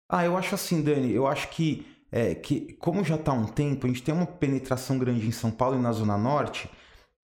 [0.08, 3.46] Ah, eu acho assim, Dani, eu acho que, é, que como já tá há um
[3.46, 6.70] tempo, a gente tem uma penetração grande em São Paulo e na Zona Norte.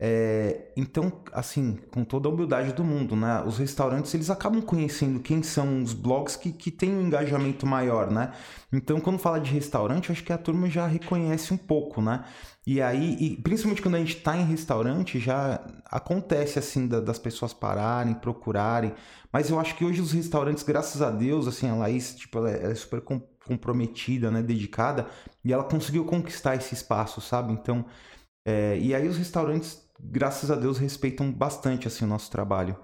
[0.03, 3.43] É, então, assim, com toda a humildade do mundo, né?
[3.47, 8.11] Os restaurantes, eles acabam conhecendo quem são os blogs que, que têm um engajamento maior,
[8.11, 8.33] né?
[8.73, 12.25] Então, quando fala de restaurante, acho que a turma já reconhece um pouco, né?
[12.67, 17.19] E aí, e principalmente quando a gente tá em restaurante, já acontece, assim, da, das
[17.19, 18.95] pessoas pararem, procurarem.
[19.31, 22.51] Mas eu acho que hoje os restaurantes, graças a Deus, assim, a Laís, tipo, ela
[22.51, 23.03] é, ela é super
[23.47, 24.43] comprometida, né?
[24.43, 25.07] Dedicada.
[25.45, 27.53] E ela conseguiu conquistar esse espaço, sabe?
[27.53, 27.85] Então...
[28.43, 32.77] É, e aí os restaurantes graças a Deus, respeitam bastante assim o nosso trabalho.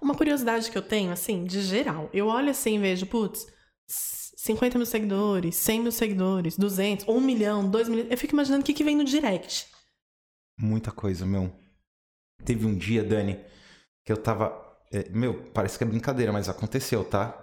[0.00, 3.46] Uma curiosidade que eu tenho, assim, de geral, eu olho assim e vejo, putz,
[3.86, 8.10] 50 mil seguidores, 100 mil seguidores, 200, 1 milhão, 2 milhões.
[8.10, 9.68] Eu fico imaginando o que, que vem no direct.
[10.58, 11.52] Muita coisa, meu.
[12.44, 13.38] Teve um dia, Dani,
[14.04, 14.52] que eu tava.
[14.92, 17.38] É, meu, parece que é brincadeira, mas aconteceu, tá?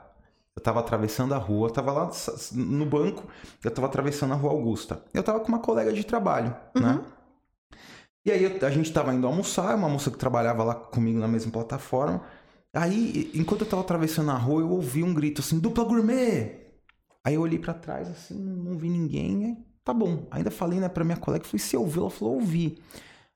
[0.55, 2.11] Eu tava atravessando a rua, tava lá
[2.51, 3.25] no banco,
[3.63, 5.01] eu tava atravessando a rua Augusta.
[5.13, 6.81] Eu tava com uma colega de trabalho, né?
[6.81, 6.95] uhum.
[6.95, 7.05] né?
[8.29, 11.51] E aí a gente tava indo almoçar, uma moça que trabalhava lá comigo na mesma
[11.51, 12.21] plataforma.
[12.71, 16.59] Aí, enquanto eu tava atravessando a rua, eu ouvi um grito assim, dupla gourmet!
[17.23, 19.45] Aí eu olhei para trás, assim, não vi ninguém.
[19.45, 20.27] Aí, tá bom.
[20.29, 22.03] Ainda falei, né, pra minha colega, falei, se ouviu?
[22.03, 22.79] Ela falou, ouvi.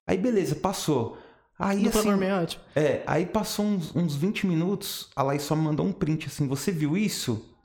[0.06, 1.18] Aí, beleza, passou.
[1.58, 2.64] Aí, dupla assim, gourmet é ótimo.
[2.76, 6.48] É, aí passou uns, uns 20 minutos, a Laís só me mandou um print assim,
[6.48, 7.58] você viu isso?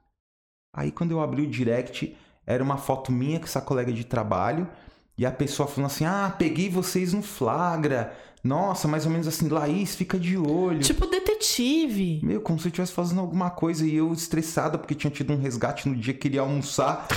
[0.74, 4.66] Aí quando eu abri o direct, era uma foto minha com essa colega de trabalho
[5.18, 8.16] e a pessoa falando assim: ah, peguei vocês no flagra.
[8.42, 10.78] Nossa, mais ou menos assim, Laís, fica de olho.
[10.78, 12.20] Tipo detetive.
[12.22, 15.40] Meu, como se eu estivesse fazendo alguma coisa e eu estressada porque tinha tido um
[15.40, 17.08] resgate no dia que queria almoçar.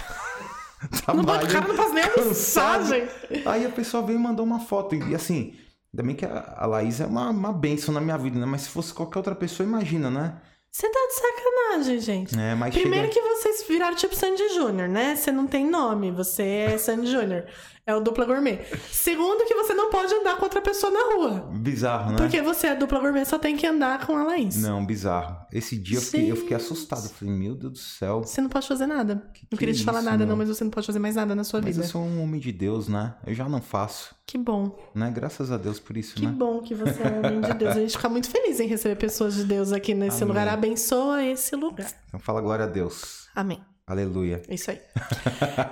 [1.13, 3.11] não pode, o cara não faz nem almoçar, gente.
[3.45, 4.95] Aí a pessoa veio e mandou uma foto.
[4.95, 5.53] E assim,
[5.93, 8.45] ainda bem que a, Laís é uma, uma benção na minha vida, né?
[8.47, 10.41] Mas se fosse qualquer outra pessoa, imagina, né?
[10.71, 12.39] Você tá de sacanagem, gente.
[12.39, 13.21] É, mas Primeiro chega...
[13.21, 15.15] que vocês viraram tipo Sandy Júnior, né?
[15.17, 17.45] Você não tem nome, você é Sandy Júnior.
[17.85, 18.59] É o dupla gourmet.
[18.91, 21.49] Segundo, que você não pode andar com outra pessoa na rua.
[21.51, 22.17] Bizarro, né?
[22.17, 24.55] Porque você é dupla gourmet, só tem que andar com a Laís.
[24.61, 25.37] Não, bizarro.
[25.51, 27.05] Esse dia eu fiquei, eu fiquei, assustado.
[27.05, 28.21] Eu falei, meu Deus do céu.
[28.21, 29.23] Você não pode fazer nada.
[29.33, 30.27] Que não queria te falar nada, meu?
[30.27, 31.85] não, mas você não pode fazer mais nada na sua mas vida.
[31.85, 33.15] Eu sou um homem de Deus, né?
[33.25, 34.15] Eu já não faço.
[34.27, 34.77] Que bom.
[34.93, 35.11] Né?
[35.11, 36.31] Graças a Deus por isso, que né?
[36.31, 37.75] Que bom que você é um homem de Deus.
[37.75, 40.27] A gente fica muito feliz em receber pessoas de Deus aqui nesse Amém.
[40.27, 40.47] lugar.
[40.47, 41.91] Abençoa esse lugar.
[42.07, 43.27] Então fala glória a Deus.
[43.35, 43.59] Amém.
[43.91, 44.41] Aleluia.
[44.47, 44.79] Isso aí.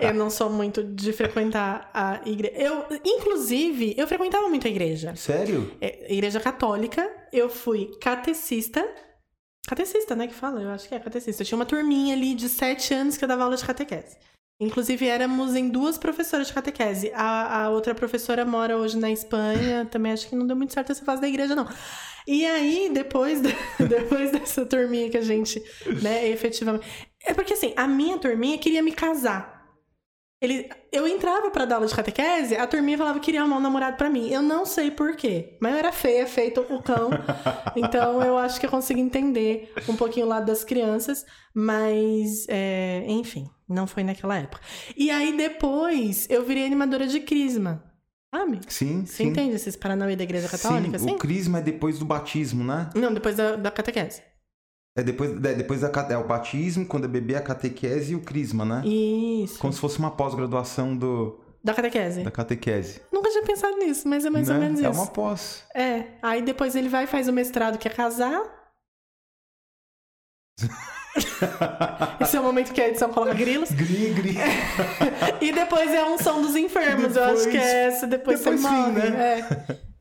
[0.02, 2.54] eu não sou muito de frequentar a igreja.
[2.58, 5.16] Eu, inclusive, eu frequentava muito a igreja.
[5.16, 5.72] Sério?
[5.80, 7.10] É, igreja católica.
[7.32, 8.86] Eu fui catecista.
[9.66, 10.28] Catecista, né?
[10.28, 10.62] Que fala?
[10.62, 11.44] Eu acho que é catecista.
[11.44, 14.18] Eu tinha uma turminha ali de sete anos que eu dava aula de catequese.
[14.62, 17.14] Inclusive, éramos em duas professoras de catequese.
[17.16, 19.86] A, a outra professora mora hoje na Espanha.
[19.86, 21.70] Também acho que não deu muito certo essa fase da igreja, não.
[22.28, 23.42] E aí, depois,
[23.80, 25.64] depois dessa turminha que a gente,
[26.02, 26.86] né, efetivamente.
[27.30, 29.60] É porque assim, a minha turminha queria me casar.
[30.42, 33.62] Ele, eu entrava para dar aula de catequese, a turminha falava que queria arrumar um
[33.62, 34.32] namorado para mim.
[34.32, 37.12] Eu não sei porquê, mas eu era feia, feito o cão.
[37.78, 43.06] então eu acho que eu consigo entender um pouquinho o lado das crianças, mas é,
[43.08, 44.64] enfim, não foi naquela época.
[44.98, 47.84] E aí depois eu virei animadora de Crisma.
[48.34, 48.60] Sabe?
[48.68, 49.30] Sim, Você sim.
[49.30, 51.00] entende esses paranauê da igreja católica?
[51.00, 51.16] Sim, sim?
[51.16, 52.88] o crisma é depois do batismo, né?
[52.94, 54.22] Não, depois da, da catequese.
[55.00, 58.20] É depois, é depois da é o batismo, quando é bebê, a catequese e o
[58.20, 58.82] crisma, né?
[58.86, 59.58] Isso.
[59.58, 61.40] Como se fosse uma pós-graduação do...
[61.64, 62.22] Da catequese.
[62.22, 63.02] Da catequese.
[63.10, 64.56] Nunca tinha pensado nisso, mas é mais né?
[64.56, 65.00] ou menos é isso.
[65.00, 65.64] É uma pós.
[65.74, 66.04] É.
[66.22, 68.44] Aí depois ele vai e faz o mestrado, que é casar.
[72.20, 73.72] Esse é o momento que a edição coloca grilos.
[73.72, 74.36] Gri, gri.
[75.40, 77.14] e depois é a unção dos enfermos.
[77.14, 78.06] Depois, eu acho que é essa.
[78.06, 79.02] Depois, depois você morre.
[79.02, 79.40] Fim, né?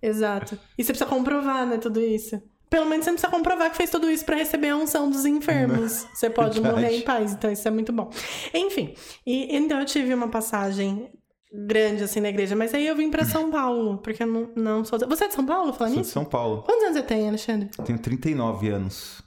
[0.02, 0.08] É.
[0.08, 0.58] Exato.
[0.76, 2.40] E você precisa comprovar, né, tudo isso.
[2.70, 5.24] Pelo menos você não precisa comprovar que fez tudo isso para receber a unção dos
[5.24, 6.04] enfermos.
[6.04, 6.14] Não.
[6.14, 6.82] Você pode Verdade.
[6.82, 8.10] morrer em paz, então isso é muito bom.
[8.52, 8.94] Enfim,
[9.26, 11.10] e então eu tive uma passagem
[11.50, 14.84] grande assim na igreja, mas aí eu vim para São Paulo, porque eu não, não
[14.84, 14.98] sou.
[15.08, 16.10] Você é de São Paulo, falando Sou nisso?
[16.10, 16.62] de São Paulo.
[16.62, 17.70] Quantos anos você tem, Alexandre?
[17.84, 19.22] Tenho 39 anos.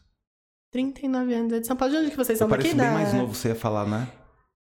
[0.71, 1.93] 39 anos, é de São Paulo.
[1.93, 2.69] De onde que vocês são eu daqui?
[2.69, 2.91] bem da...
[2.91, 4.07] mais novo, você ia falar, né?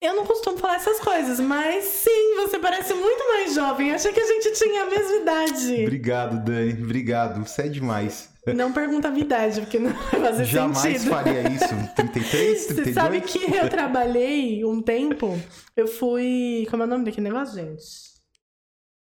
[0.01, 3.93] Eu não costumo falar essas coisas, mas sim, você parece muito mais jovem.
[3.93, 5.81] Achei que a gente tinha a mesma idade.
[5.83, 6.83] Obrigado, Dani.
[6.83, 7.47] Obrigado.
[7.47, 8.32] Você é demais.
[8.47, 11.03] Não pergunta a minha idade, porque não vai fazer Jamais sentido.
[11.03, 11.95] Jamais faria isso.
[11.95, 12.67] 33, 32?
[12.75, 15.39] Você sabe que eu trabalhei um tempo,
[15.77, 16.67] eu fui...
[16.69, 17.83] Como é o nome daquele negócio, gente?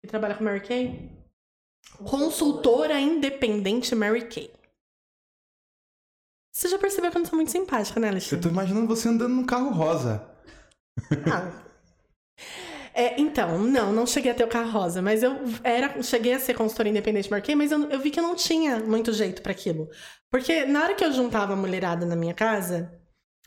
[0.01, 1.11] Que trabalha com Mary Kay?
[2.05, 4.53] Consultora independente Mary Kay.
[6.53, 8.37] Você já percebeu que eu não sou muito simpática, né, Alexandre?
[8.37, 10.27] Eu tô imaginando você andando num carro rosa.
[11.31, 11.67] Ah.
[12.99, 16.41] É, então, não, não cheguei a ter o carro rosa, mas eu era, cheguei a
[16.41, 19.53] ser consultora independente marquei, mas eu, eu vi que eu não tinha muito jeito para
[19.53, 19.91] aquilo.
[20.31, 22.91] Porque na hora que eu juntava a mulherada na minha casa,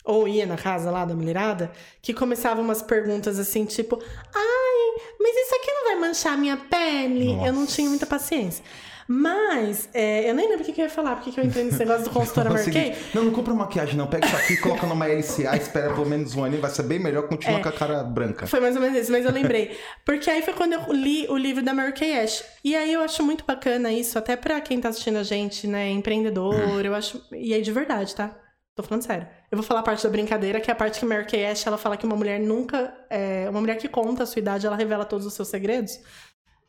[0.05, 3.99] ou ia na casa lá da mulherada, que começavam umas perguntas assim, tipo,
[4.35, 7.31] ai, mas isso aqui não vai manchar a minha pele.
[7.31, 7.73] Eu não Nossa.
[7.73, 8.63] tinha muita paciência.
[9.11, 11.63] Mas, é, eu nem lembro o que, que eu ia falar, porque que eu entrei
[11.63, 12.95] nesse negócio do consultor Kay.
[13.11, 14.05] não, não compra maquiagem, não.
[14.05, 17.27] Pega isso aqui, coloca numa LCA, espera pelo menos um aninho, vai ser bem melhor,
[17.27, 17.61] continua É.
[17.63, 18.45] com a cara branca.
[18.45, 19.75] Foi mais ou menos isso, mas eu lembrei.
[20.05, 22.43] Porque aí foi quando eu li o livro da Mary Kay Ash.
[22.63, 25.89] E aí eu acho muito bacana isso, até pra quem tá assistindo a gente, né,
[25.89, 27.19] empreendedor, eu acho...
[27.31, 28.37] E aí de verdade, tá?
[28.75, 29.27] Tô falando sério.
[29.51, 31.65] Eu vou falar a parte da brincadeira, que é a parte que Mary Kay Ash,
[31.65, 32.93] ela fala que uma mulher nunca...
[33.09, 35.99] É, uma mulher que conta a sua idade, ela revela todos os seus segredos.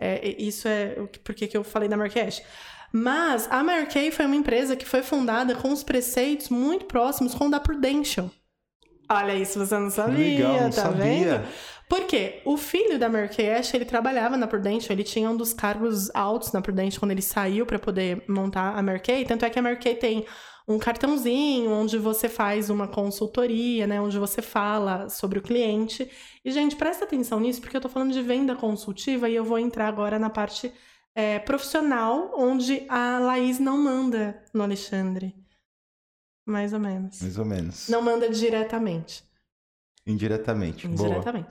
[0.00, 1.18] É, isso é o que-
[1.56, 2.42] eu falei da Ash.
[2.92, 7.46] Mas a Kay foi uma empresa que foi fundada com os preceitos muito próximos com
[7.46, 8.30] o da Prudential.
[9.08, 10.16] Olha isso, você não sabia,
[10.48, 11.04] Legal, não tá sabia.
[11.04, 11.48] vendo?
[11.88, 12.40] Por quê?
[12.44, 16.52] O filho da Mary Ash, ele trabalhava na Prudential, ele tinha um dos cargos altos
[16.52, 19.24] na Prudential quando ele saiu para poder montar a Mary Kay.
[19.24, 20.24] Tanto é que a Mary Kay tem
[20.70, 24.00] um cartãozinho onde você faz uma consultoria, né?
[24.00, 26.08] Onde você fala sobre o cliente.
[26.44, 29.58] E, gente, presta atenção nisso, porque eu tô falando de venda consultiva e eu vou
[29.58, 30.72] entrar agora na parte
[31.12, 35.34] é, profissional, onde a Laís não manda no Alexandre.
[36.46, 37.20] Mais ou menos.
[37.20, 37.88] Mais ou menos.
[37.88, 39.24] Não manda diretamente.
[40.06, 40.86] Indiretamente.
[40.86, 41.50] Boa.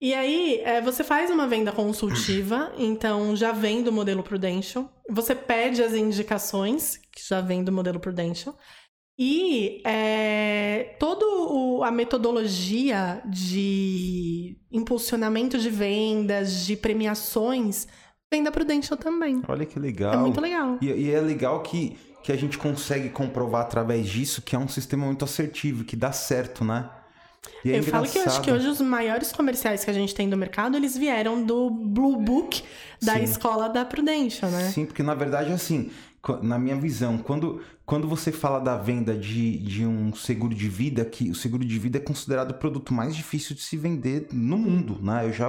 [0.00, 4.90] E aí, é, você faz uma venda consultiva, então já vem do modelo Prudential.
[5.10, 8.56] Você pede as indicações, que já vem do modelo Prudential.
[9.18, 11.26] E é, toda
[11.86, 17.86] a metodologia de impulsionamento de vendas, de premiações,
[18.32, 19.42] vem da Prudential também.
[19.46, 20.14] Olha que legal.
[20.14, 20.78] É muito legal.
[20.80, 24.68] E, e é legal que, que a gente consegue comprovar através disso que é um
[24.68, 26.88] sistema muito assertivo, que dá certo, né?
[27.64, 28.70] E é eu falo que eu acho que engraçado.
[28.70, 32.62] hoje os maiores comerciais que a gente tem do mercado, eles vieram do Blue Book
[33.02, 33.22] da Sim.
[33.22, 34.70] escola da Prudential, né?
[34.70, 35.90] Sim, porque na verdade, assim,
[36.42, 41.04] na minha visão, quando, quando você fala da venda de, de um seguro de vida,
[41.04, 44.58] que o seguro de vida é considerado o produto mais difícil de se vender no
[44.58, 45.26] mundo, né?
[45.26, 45.48] Eu já,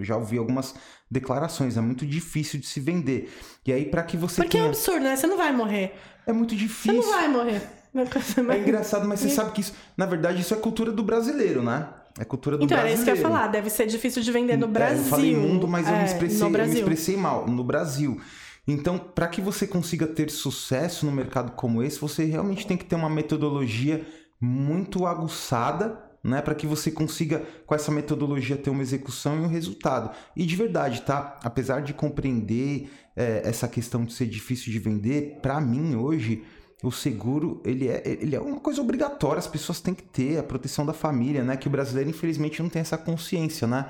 [0.00, 0.74] já ouvi algumas
[1.10, 3.30] declarações, é muito difícil de se vender.
[3.64, 4.70] E aí, para que você Porque é um tenha...
[4.70, 5.16] absurdo, né?
[5.16, 5.94] Você não vai morrer.
[6.26, 6.94] É muito Você difícil.
[6.94, 7.62] não vai morrer.
[8.02, 11.62] É É engraçado, mas você sabe que isso, na verdade, isso é cultura do brasileiro,
[11.62, 11.88] né?
[12.18, 12.94] É cultura do Então, era brasileiro.
[12.94, 13.46] isso que eu ia falar.
[13.48, 15.02] Deve ser difícil de vender no É, Brasil.
[15.04, 17.46] eu falei mundo, mas eu, me É, expressei, eu me expressei mal.
[17.46, 18.20] No Brasil.
[18.66, 22.84] Então, para que você consiga ter sucesso no mercado como esse, você realmente tem que
[22.84, 24.04] ter uma metodologia
[24.40, 26.42] muito aguçada, né?
[26.42, 30.10] Para que você consiga, com essa metodologia, ter uma execução e um resultado.
[30.34, 31.36] E de verdade, tá?
[31.44, 36.42] Apesar de compreender é, essa questão de ser difícil de vender, para mim hoje
[36.82, 40.42] o seguro ele é, ele é uma coisa obrigatória, as pessoas têm que ter a
[40.42, 41.56] proteção da família, né?
[41.56, 43.86] Que o brasileiro infelizmente não tem essa consciência, né?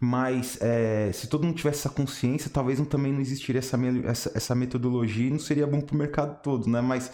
[0.00, 4.32] Mas é, se todo mundo tivesse essa consciência, talvez não, também não existiria essa, essa,
[4.34, 6.80] essa metodologia e não seria bom para o mercado todo, né?
[6.82, 7.10] Mas,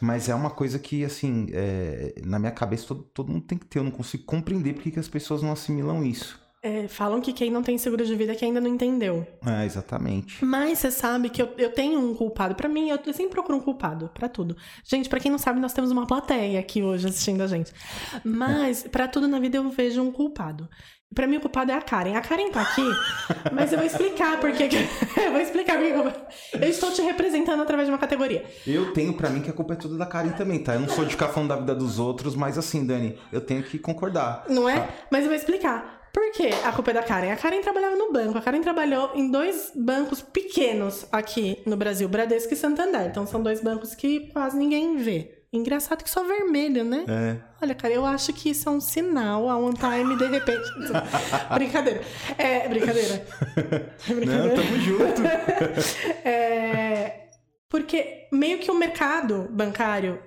[0.00, 3.64] mas é uma coisa que, assim, é, na minha cabeça todo, todo mundo tem que
[3.66, 3.78] ter.
[3.78, 6.38] Eu não consigo compreender por que que as pessoas não assimilam isso.
[6.66, 9.24] É, falam que quem não tem seguro de vida é que ainda não entendeu.
[9.46, 10.44] É, exatamente.
[10.44, 12.56] Mas você sabe que eu, eu tenho um culpado.
[12.56, 14.56] Pra mim, eu, eu sempre procuro um culpado pra tudo.
[14.84, 17.72] Gente, pra quem não sabe, nós temos uma plateia aqui hoje assistindo a gente.
[18.24, 20.68] Mas pra tudo na vida eu vejo um culpado.
[21.14, 22.16] Pra mim, o culpado é a Karen.
[22.16, 22.82] A Karen tá aqui,
[23.52, 24.66] mas eu vou explicar por que.
[25.16, 26.58] Eu vou explicar por que.
[26.58, 28.44] Eu estou te representando através de uma categoria.
[28.66, 30.74] Eu tenho pra mim que a culpa é toda da Karen também, tá?
[30.74, 33.62] Eu não sou de ficar falando da vida dos outros, mas assim, Dani, eu tenho
[33.62, 34.44] que concordar.
[34.48, 34.88] Não é?
[35.10, 35.95] Mas eu vou explicar.
[36.16, 37.30] Por que a culpa é da Karen?
[37.30, 38.38] A Karen trabalhava no banco.
[38.38, 43.02] A Karen trabalhou em dois bancos pequenos aqui no Brasil, Bradesco e Santander.
[43.02, 45.44] Então são dois bancos que quase ninguém vê.
[45.52, 47.04] Engraçado que só vermelho, né?
[47.06, 47.36] É.
[47.60, 50.66] Olha, cara, eu acho que isso é um sinal, a on time de repente.
[51.52, 52.00] brincadeira.
[52.38, 53.26] É, brincadeira.
[53.54, 54.54] É Não, brincadeira.
[54.54, 55.22] tamo junto.
[56.26, 57.28] É,
[57.68, 60.18] porque meio que o mercado bancário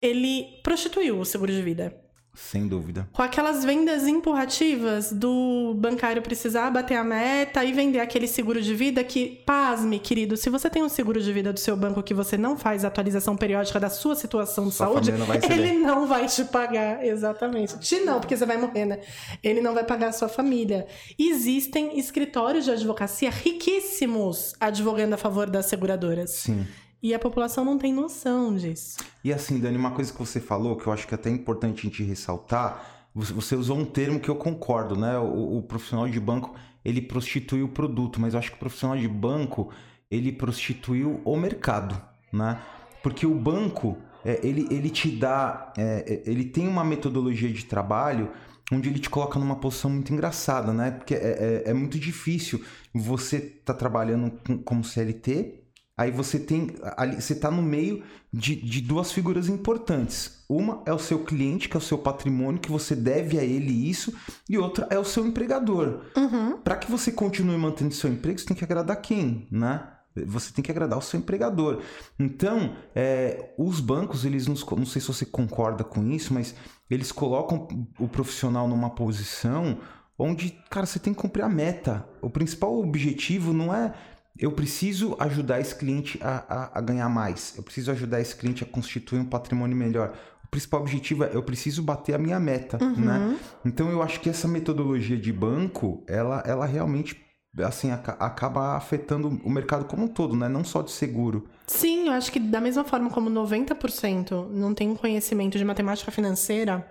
[0.00, 2.01] ele prostituiu o seguro de vida.
[2.34, 3.06] Sem dúvida.
[3.12, 8.74] Com aquelas vendas empurrativas do bancário precisar bater a meta e vender aquele seguro de
[8.74, 12.14] vida que, pasme, querido, se você tem um seguro de vida do seu banco que
[12.14, 16.26] você não faz atualização periódica da sua situação de Sua saúde, não ele não vai
[16.26, 17.78] te pagar, exatamente.
[17.80, 19.00] Te não, porque você vai morrer, né?
[19.42, 20.86] Ele não vai pagar a sua família.
[21.18, 26.30] Existem escritórios de advocacia riquíssimos advogando a favor das seguradoras.
[26.30, 26.66] Sim.
[27.02, 28.98] E a população não tem noção disso.
[29.24, 31.80] E assim, Dani, uma coisa que você falou, que eu acho que é até importante
[31.80, 35.18] a gente ressaltar, você usou um termo que eu concordo, né?
[35.18, 38.96] O, o profissional de banco, ele prostituiu o produto, mas eu acho que o profissional
[38.96, 39.70] de banco,
[40.10, 42.00] ele prostituiu o mercado,
[42.32, 42.60] né?
[43.02, 47.64] Porque o banco, é, ele, ele te dá, é, é, ele tem uma metodologia de
[47.64, 48.30] trabalho
[48.72, 50.92] onde ele te coloca numa posição muito engraçada, né?
[50.92, 55.61] Porque é, é, é muito difícil você tá trabalhando com- como CLT
[55.96, 56.74] Aí você tem.
[56.96, 58.02] Ali, você está no meio
[58.32, 60.42] de, de duas figuras importantes.
[60.48, 63.88] Uma é o seu cliente, que é o seu patrimônio, que você deve a ele
[63.88, 64.12] isso,
[64.48, 66.02] e outra é o seu empregador.
[66.16, 66.58] Uhum.
[66.58, 69.86] Para que você continue mantendo seu emprego, você tem que agradar quem, né?
[70.26, 71.82] Você tem que agradar o seu empregador.
[72.18, 76.54] Então, é, os bancos, eles nos, não sei se você concorda com isso, mas
[76.90, 77.66] eles colocam
[77.98, 79.78] o profissional numa posição
[80.18, 82.06] onde, cara, você tem que cumprir a meta.
[82.20, 83.94] O principal objetivo não é
[84.38, 88.62] eu preciso ajudar esse cliente a, a, a, ganhar mais, eu preciso ajudar esse cliente
[88.64, 90.14] a constituir um patrimônio melhor.
[90.44, 92.94] O principal objetivo é eu preciso bater a minha meta, Uhum.
[92.96, 93.38] né?
[93.64, 97.20] Então eu acho que essa metodologia de banco, ela, ela realmente
[97.62, 100.48] assim aca- acaba afetando o mercado como um todo, né?
[100.48, 101.48] Não só de seguro.
[101.66, 106.10] Sim, eu acho que da mesma forma como 90% não tem um conhecimento de matemática
[106.10, 106.86] financeira,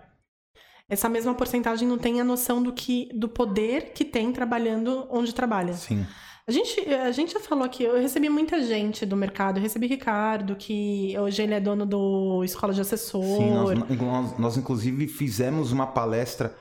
[0.90, 5.34] essa mesma porcentagem não tem a noção do que do poder que tem trabalhando onde
[5.34, 5.74] trabalha.
[5.74, 6.06] Sim.
[6.48, 9.88] A gente, a gente já falou aqui, eu recebi muita gente do mercado, eu recebi
[9.88, 13.24] Ricardo, que hoje ele é dono do Escola de Assessor.
[13.24, 16.56] Sim, nós, nós, nós, inclusive fizemos uma palestra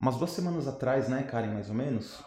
[0.00, 2.22] umas duas semanas atrás, né, Karen, mais ou menos?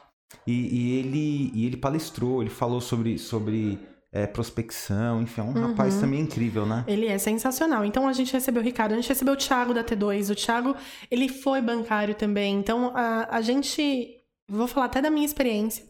[0.46, 3.80] E, e ele, e ele palestrou, ele falou sobre, sobre
[4.12, 5.68] é, prospecção, enfim, é um Uhum.
[5.68, 6.84] rapaz também incrível, né?
[6.88, 7.86] Ele é sensacional.
[7.86, 10.32] Então a gente recebeu o Ricardo, a gente recebeu o Thiago da T2.
[10.32, 10.76] O Thiago,
[11.12, 12.56] ele foi bancário também.
[12.56, 14.16] Então a, a gente,
[14.50, 15.86] vou falar até da minha experiência.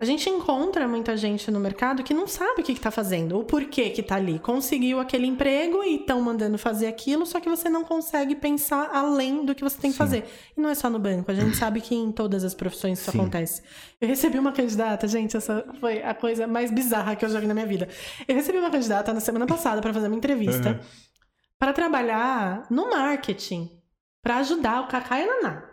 [0.00, 3.44] A gente encontra muita gente no mercado que não sabe o que, está fazendo, o
[3.44, 4.38] porquê que tá ali.
[4.38, 9.44] Conseguiu aquele emprego e estão mandando fazer aquilo, só que você não consegue pensar além
[9.44, 9.98] do que você tem que Sim.
[9.98, 10.24] fazer.
[10.56, 13.10] E não é só no banco, a gente sabe que em todas as profissões isso
[13.10, 13.18] Sim.
[13.18, 13.60] acontece.
[14.00, 17.48] Eu recebi uma candidata, gente, essa foi a coisa mais bizarra que eu já vi
[17.48, 17.88] na minha vida.
[18.28, 20.78] Eu recebi uma candidata na semana passada para fazer uma entrevista Uhum.
[21.58, 23.68] para trabalhar no marketing,
[24.22, 25.67] para ajudar o Kaká e a Naná.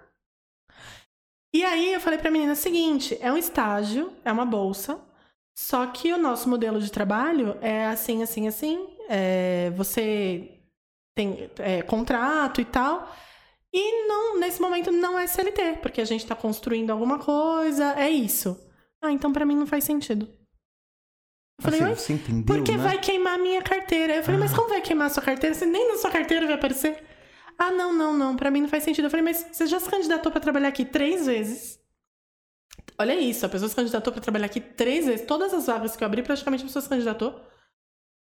[1.56, 5.00] E aí eu falei pra menina o seguinte: é um estágio, é uma bolsa,
[5.58, 8.86] só que o nosso modelo de trabalho é assim, assim, assim.
[9.08, 10.60] é, você
[11.16, 13.10] tem é, contrato e tal.
[13.74, 18.10] E não, nesse momento não é CLT, porque a gente tá construindo alguma coisa, é
[18.10, 18.58] isso.
[19.02, 20.28] Ah, então pra mim não faz sentido.
[21.58, 21.96] Eu falei, Assim, oi?
[21.96, 22.84] você entendeu, Porque né?
[22.84, 24.16] vai queimar a minha carteira.
[24.16, 25.56] Eu falei, mas como vai queimar a sua carteira?
[25.56, 27.02] Você nem na sua carteira vai aparecer.
[27.58, 28.36] Ah, não, não, não.
[28.36, 29.06] Pra mim não faz sentido.
[29.06, 31.80] Eu falei, mas você já se candidatou pra trabalhar aqui três vezes?
[32.98, 35.26] Olha isso, a pessoa se candidatou pra trabalhar aqui três vezes.
[35.26, 37.42] Todas as vagas que eu abri, praticamente a pessoa se candidatou.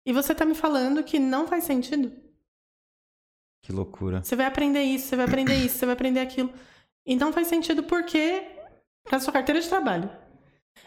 [0.06, 2.12] E você tá me falando que não faz sentido?
[3.62, 4.22] Que loucura.
[4.22, 6.52] Você vai aprender isso, você vai aprender isso, você vai aprender aquilo.
[7.06, 10.10] E não faz sentido porque é a sua carteira de trabalho.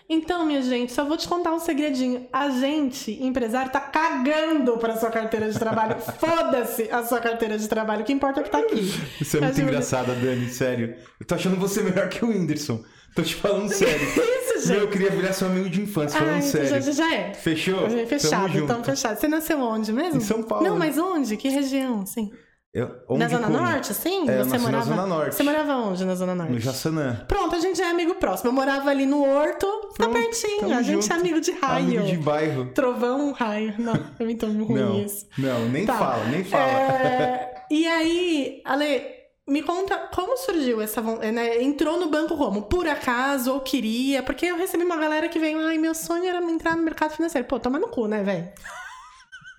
[0.10, 2.28] Então, minha gente, só vou te contar um segredinho.
[2.32, 5.98] A gente, empresário, tá cagando pra sua carteira de trabalho.
[6.20, 8.02] Foda-se a sua carteira de trabalho.
[8.02, 8.90] O que importa é que tá aqui.
[9.20, 10.96] Isso é muito Acho- engraçada, Dani, sério.
[11.20, 12.82] Eu tô achando você melhor que o Whindersson.
[13.16, 14.08] Tô te falando sério.
[14.58, 14.92] Isso, Meu, eu gente.
[14.94, 16.68] queria virar seu amigo de infância, falando Ai, sério.
[16.82, 17.34] já, já é.
[17.34, 17.90] Fechou?
[17.90, 18.64] Já é Fechado, Tamo junto.
[18.64, 19.20] então fechado.
[19.20, 20.18] Você nasceu onde mesmo?
[20.18, 20.64] Em São Paulo.
[20.66, 21.36] Não, mas onde?
[21.38, 22.06] Que região?
[22.06, 22.32] Sim.
[22.74, 23.58] Eu- na Zona como?
[23.58, 24.30] Norte, sim?
[24.30, 24.86] É, eu Você nasci na morava.
[24.86, 25.36] Zona Norte.
[25.36, 26.52] Você morava onde na Zona Norte?
[26.54, 27.26] No Jaçanã.
[27.28, 28.50] Pronto, a gente é amigo próximo.
[28.50, 29.66] Eu morava ali no Horto,
[29.98, 30.60] tá Pronto, pertinho.
[30.60, 31.14] tamo A gente junto.
[31.14, 31.86] é amigo de raio.
[32.02, 32.66] Amigo de bairro.
[32.74, 33.74] Trovão, raio.
[33.80, 35.26] Não, é muito ruim Não, isso.
[35.38, 35.98] não, nem Tá.
[35.98, 36.64] fala, nem fala.
[36.64, 39.02] É, E aí, Ale,
[39.48, 41.62] me conta como surgiu essa vontade, né?
[41.64, 42.64] Entrou no banco como?
[42.64, 44.22] Por acaso ou queria?
[44.22, 47.48] Porque eu recebi uma galera que veio, ai, meu sonho era entrar no mercado financeiro.
[47.48, 48.48] Pô, toma no cu, né, velho?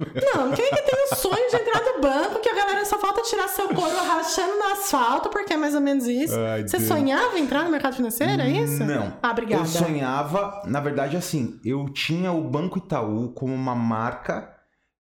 [0.00, 2.98] Não, quem é que tem o sonho de entrar no banco que a galera só
[2.98, 6.38] falta tirar seu couro rachando no asfalto, porque é mais ou menos isso.
[6.38, 6.88] Ai, Você Deus.
[6.88, 8.84] sonhava entrar no mercado financeiro, é isso?
[8.84, 9.12] Não.
[9.20, 9.62] Ah, obrigada.
[9.62, 14.54] Eu sonhava, na verdade, assim, eu tinha o Banco Itaú como uma marca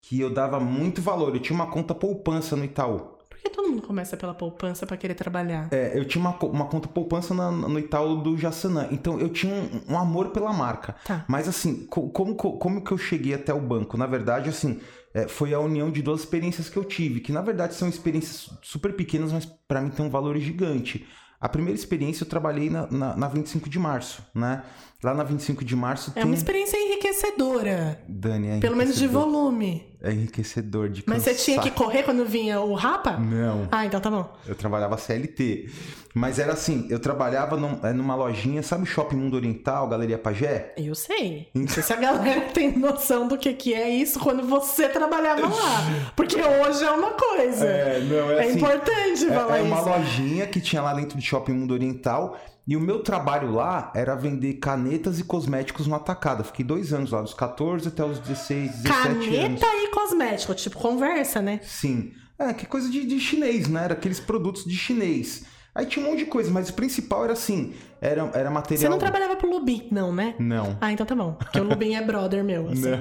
[0.00, 1.34] que eu dava muito valor.
[1.34, 3.17] Eu tinha uma conta poupança no Itaú.
[3.42, 5.68] Por que todo mundo começa pela poupança pra querer trabalhar?
[5.70, 8.88] É, eu tinha uma, uma conta poupança na- no Itaú do Jaçanã.
[8.90, 10.96] Então eu tinha um, um amor pela marca.
[11.04, 11.24] Tá.
[11.28, 13.96] Mas assim, co- como, co- como que eu cheguei até o banco?
[13.96, 14.80] Na verdade, assim,
[15.14, 18.50] é, foi a união de duas experiências que eu tive, que na verdade são experiências
[18.62, 21.06] super pequenas, mas pra mim tem um valor gigante.
[21.40, 24.64] A primeira experiência eu trabalhei na, na, na 25 de março, né?
[25.00, 26.24] Lá na 25 de março É tem.
[26.24, 28.00] uma experiência enriquecedora.
[28.08, 29.86] Dani, é Pelo menos de volume.
[30.02, 33.12] É enriquecedor de Mas você tinha que correr quando vinha o rapa?
[33.12, 33.68] Não.
[33.70, 34.28] Ah, então tá bom.
[34.44, 35.70] Eu trabalhava CLT.
[36.14, 40.74] Mas era assim, eu trabalhava num- é, numa lojinha, sabe Shopping Mundo Oriental, Galeria Pajé?
[40.76, 41.46] Eu sei.
[41.54, 45.42] Não sei se a galera tem noção do que, que é isso quando você trabalhava
[45.46, 46.12] lá.
[46.16, 47.64] Porque hoje é uma coisa.
[47.64, 49.88] É, não, importante É, falar é uma isso.
[49.88, 52.36] lojinha que tinha lá dentro do Shopping Mundo Oriental.
[52.68, 56.40] E o meu trabalho lá era vender canetas e cosméticos no atacado.
[56.40, 59.26] Eu Fiquei dois anos lá, dos 14 até os 16, 17 anos.
[59.26, 61.60] Caneta e cosmético, tipo conversa, né?
[61.62, 62.12] Sim.
[62.38, 63.84] É, que coisa de, de chinês, né?
[63.84, 65.46] Era aqueles produtos de chinês.
[65.74, 68.82] Aí tinha um monte de coisa, mas o principal era assim, era, era material...
[68.82, 70.34] Você não trabalhava pro Lubin, não, né?
[70.38, 70.76] Não.
[70.78, 71.32] Ah, então tá bom.
[71.32, 72.68] Porque o Lubin é brother meu.
[72.68, 72.82] Assim.
[72.82, 72.98] Não.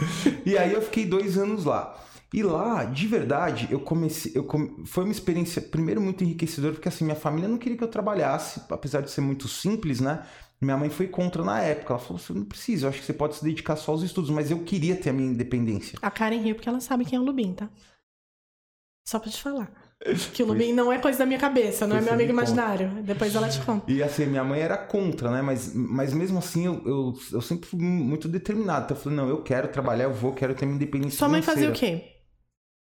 [0.46, 1.94] E aí eu fiquei dois anos lá.
[2.32, 4.32] E lá, de verdade, eu comecei.
[4.34, 4.86] Eu come...
[4.86, 8.62] Foi uma experiência, primeiro, muito enriquecedora, porque assim, minha família não queria que eu trabalhasse,
[8.70, 10.24] apesar de ser muito simples, né?
[10.60, 11.94] Minha mãe foi contra na época.
[11.94, 14.30] Ela falou: você não precisa, eu acho que você pode se dedicar só aos estudos,
[14.30, 15.98] mas eu queria ter a minha independência.
[16.00, 17.68] A Karen riu porque ela sabe quem é o Lubin, tá?
[19.08, 19.72] Só pra te falar.
[20.32, 22.52] Que o Lubin não é coisa da minha cabeça, não é meu amigo me conta.
[22.52, 23.02] imaginário.
[23.02, 23.90] Depois ela te conta.
[23.90, 25.42] E assim, minha mãe era contra, né?
[25.42, 28.84] Mas, mas mesmo assim, eu, eu, eu sempre fui muito determinado.
[28.84, 31.18] Então eu falei: não, eu quero trabalhar, eu vou, quero ter minha independência.
[31.18, 32.02] Sua mãe fazia o financeira.
[32.04, 32.19] quê?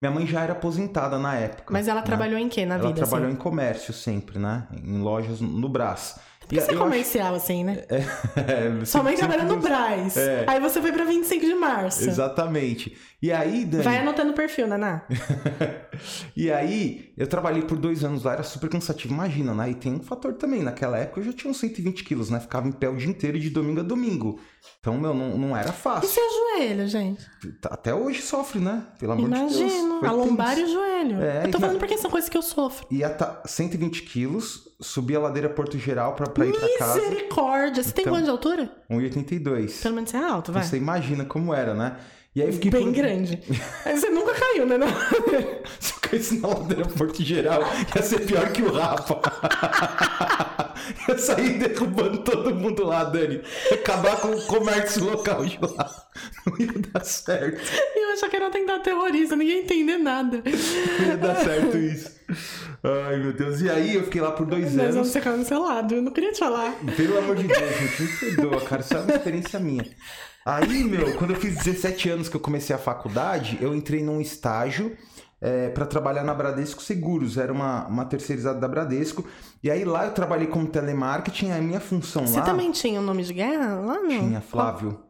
[0.01, 1.73] Minha mãe já era aposentada na época.
[1.73, 2.07] Mas ela né?
[2.07, 3.01] trabalhou em quê na Ela vida?
[3.01, 3.37] trabalhou assim?
[3.37, 4.69] em comércio sempre, né?
[4.85, 6.21] Em lojas no Brás.
[6.41, 7.85] Por que você é comercial, assim, né?
[7.91, 10.17] acho- Sua mãe trabalha no Braz.
[10.17, 10.45] É.
[10.47, 12.09] Aí você foi pra 25 de março.
[12.09, 12.97] Exatamente.
[13.21, 15.03] E aí, Dani, Vai anotando o perfil, Naná.
[16.35, 19.71] e aí, eu trabalhei por dois anos lá, era super cansativo, imagina, né?
[19.71, 22.41] E tem um fator também, naquela época eu já tinha uns 120 quilos, né?
[22.41, 24.41] Ficava em pé o dia inteiro de domingo a domingo.
[24.81, 26.09] Então, meu, não, não era E fácil.
[26.09, 27.25] seu joelho, gente?
[27.65, 28.85] Até hoje sofre, né?
[28.99, 29.57] Pelo amor de Deus.
[29.57, 30.07] Imagino.
[30.07, 30.71] A lombar e tenso.
[30.71, 31.23] o joelho.
[31.23, 32.87] É, eu tô e falando porque são coisas que eu sofro.
[32.91, 37.01] Ia tá 120 quilos, subi a ladeira Porto Geral pra, pra ir pra casa.
[37.01, 37.83] Misericórdia.
[37.83, 38.71] Você tem Então- quanto de altura?
[38.91, 39.83] 1,82.
[39.83, 40.63] Pelo menos você é alto, vai.
[40.63, 41.97] Você imagina como era, né?
[42.35, 42.93] E aí fiquei Bem por...
[42.93, 43.43] grande.
[43.85, 44.77] Aí você nunca caiu, né?
[45.81, 47.63] Se eu caísse na ladeira Porto Geral,
[47.97, 49.19] ia ser pior que o Rafa.
[51.09, 53.43] ia sair derrubando todo mundo lá, Dani.
[53.73, 56.09] Acabar com o comércio local de lá.
[56.47, 57.61] Não ia dar certo.
[57.95, 60.43] Eu achava que era atentado terrorista, ninguém ia entender nada.
[60.45, 62.19] Não ia dar certo isso.
[62.83, 63.61] Ai, meu Deus.
[63.61, 65.13] E aí eu fiquei lá por dois Nós vamos anos.
[65.13, 66.75] ficar no seu lado, eu não queria te falar.
[66.97, 68.83] Pelo amor de Deus, gente, me perdoa, cara.
[68.83, 69.85] Isso é uma experiência minha.
[70.45, 74.21] Aí, meu, quando eu fiz 17 anos que eu comecei a faculdade, eu entrei num
[74.21, 74.97] estágio
[75.41, 77.37] é, para trabalhar na Bradesco Seguros.
[77.37, 79.27] Era uma, uma terceirizada da Bradesco.
[79.63, 81.51] E aí lá eu trabalhei como telemarketing.
[81.51, 84.09] A minha função Você lá também tinha um nome de guerra lá, não?
[84.09, 85.01] tinha Flávio.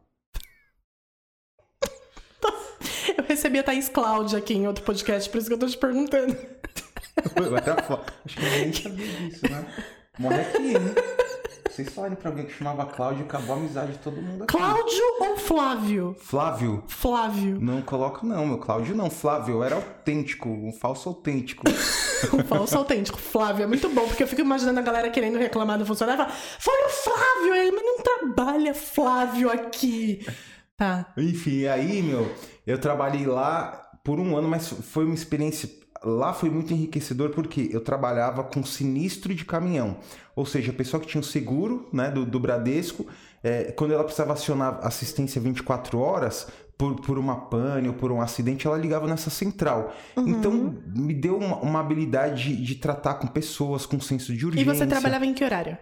[3.17, 5.77] Eu recebi a Thaís Cláudia aqui em outro podcast, por isso que eu tô te
[5.77, 6.37] perguntando.
[8.25, 9.67] Acho que ninguém sabia disso, né?
[10.19, 11.18] Morre aqui, hein?
[11.79, 14.53] Vocês falarem pra alguém que chamava Cláudio, acabou a amizade de todo mundo aqui.
[14.53, 16.17] Cláudio ou Flávio?
[16.19, 16.83] Flávio.
[16.89, 17.61] Flávio.
[17.61, 19.09] Não coloco não, meu Cláudio não.
[19.09, 21.63] Flávio, era autêntico, um falso autêntico.
[22.35, 23.17] Um falso autêntico.
[23.17, 26.27] Flávio é muito bom, porque eu fico imaginando a galera querendo reclamar do funcionário e
[26.27, 30.27] fala, foi o Flávio, ele, mas não trabalha Flávio aqui.
[30.77, 31.13] Tá.
[31.17, 32.29] Enfim, aí, meu,
[32.67, 35.71] eu trabalhei lá por um ano, mas foi uma experiência.
[36.05, 39.97] Lá foi muito enriquecedor porque eu trabalhava com sinistro de caminhão.
[40.37, 43.07] Ou seja, a pessoa que tinha o seguro né, do, do Bradesco,
[43.43, 46.47] é, quando ela precisava acionar assistência 24 horas,
[46.79, 49.93] por, por uma pane ou por um acidente, ela ligava nessa central.
[50.17, 50.29] Uhum.
[50.29, 54.47] Então, me deu uma, uma habilidade de, de tratar com pessoas, com senso de E
[54.47, 54.75] urgência.
[54.75, 55.77] você trabalhava em que horário?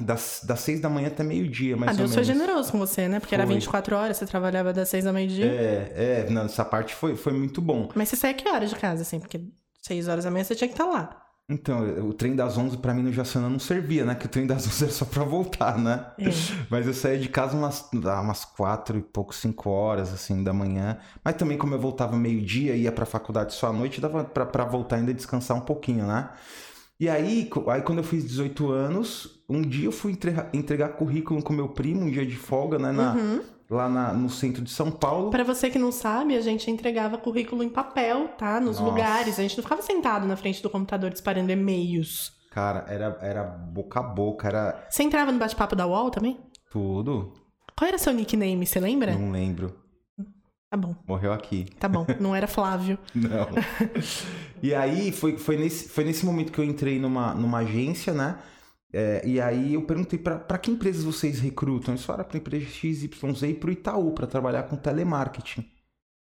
[0.00, 3.18] Das, das seis da manhã até meio-dia, mais ah, Deus foi generoso com você, né?
[3.18, 3.54] Porque era Foi.
[3.54, 5.46] 24 horas, você trabalhava das 6 da meio-dia.
[5.46, 7.88] É, é, não, essa parte foi, foi muito bom.
[7.94, 9.18] Mas você saía que horas de casa, assim?
[9.18, 9.40] Porque
[9.82, 11.28] 6 horas da manhã você tinha que estar lá.
[11.50, 14.14] Então, o trem das 11 pra mim no Jaçanã não servia, né?
[14.14, 16.12] Que o trem das 11 era só pra voltar, né?
[16.18, 16.24] É.
[16.68, 20.52] Mas eu saía de casa umas, ah, umas quatro e pouco, cinco horas, assim, da
[20.52, 20.98] manhã.
[21.24, 24.64] Mas também, como eu voltava meio-dia ia pra faculdade só à noite, dava pra, pra
[24.66, 26.28] voltar ainda e descansar um pouquinho, né?
[27.00, 31.42] E aí, aí, quando eu fiz 18 anos, um dia eu fui entregar, entregar currículo
[31.42, 32.92] com meu primo, um dia de folga, né?
[32.92, 33.40] na- Uhum.
[33.70, 35.30] Lá na- no centro de São Paulo.
[35.30, 38.58] Pra você que não sabe, a gente entregava currículo em papel, tá?
[38.58, 38.90] Nos Nossa.
[38.90, 39.38] lugares.
[39.38, 42.32] A gente não ficava sentado na frente do computador disparando e-mails.
[42.50, 46.38] Cara, era, era boca a boca, era Você entrava no bate-papo da UOL também?
[46.70, 47.32] tudo.
[47.76, 49.14] Qual era seu nickname, você lembra?
[49.14, 49.74] Não lembro.
[50.70, 51.66] Tá bom, Morreu aqui.
[51.78, 52.04] tá bom.
[52.20, 52.98] Não era Flávio.
[53.14, 53.48] Não.
[54.62, 58.36] e aí foi, foi, nesse, foi nesse momento que eu entrei numa, numa agência, né?
[58.92, 61.92] É, e aí eu perguntei pra que empresas vocês recrutam?
[61.92, 65.64] Eles falaram pra empresa XYZ e pro Itaú, pra trabalhar com telemarketing.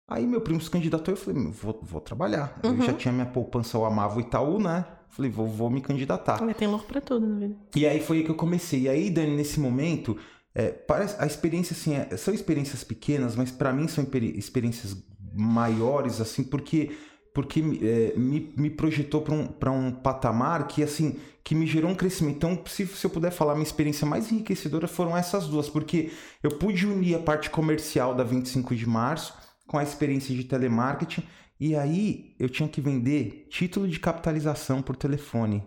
[0.09, 2.59] Aí meu primo se candidatou eu falei, vou, vou trabalhar.
[2.63, 2.83] Eu Uhum.
[2.83, 4.85] já tinha minha poupança, eu amava o Itaú, né?
[5.09, 6.39] Falei, vou, vou me candidatar.
[6.55, 7.57] Tem louco pra tudo na vida.
[7.75, 8.83] E aí foi aí que eu comecei.
[8.83, 10.17] E aí, Dani, nesse momento,
[10.55, 14.97] é, parece, a experiência, assim, é- são experiências pequenas, mas pra mim são experi- experiências
[15.33, 16.91] maiores, assim, porque,
[17.35, 21.95] porque é, me, me projetou pra um, um patamar que, assim, que me gerou um
[21.95, 22.37] crescimento.
[22.37, 26.12] Então, se, se eu puder falar, minha experiência mais enriquecedora foram essas duas, porque
[26.43, 29.35] eu pude unir a parte comercial da 25 de março
[29.66, 31.24] com a experiência de telemarketing,
[31.59, 35.62] e aí eu tinha que vender título de capitalização por telefone.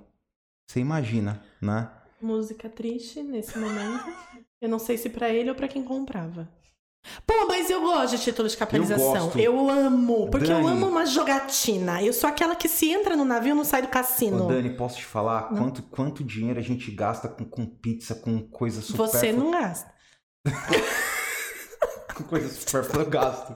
[0.66, 1.92] Você imagina, né?
[2.22, 4.06] Música triste nesse momento.
[4.62, 6.50] Eu não sei se pra ele ou pra quem comprava.
[7.26, 9.26] Pô, mas eu gosto de título de capitalização.
[9.26, 9.40] gosto.
[9.40, 10.70] Eu, amo, porque eu Dani.
[10.72, 12.02] amo uma jogatina.
[12.02, 14.46] Eu sou aquela que se entra no navio não sai do cassino.
[14.46, 18.42] Ô, Dani, posso te falar quanto, quanto dinheiro a gente gasta com, com pizza, com
[18.42, 19.08] coisa supérflua?
[19.08, 19.92] Você não gasta.
[22.18, 23.54] Com coisa supérflua eu gasto.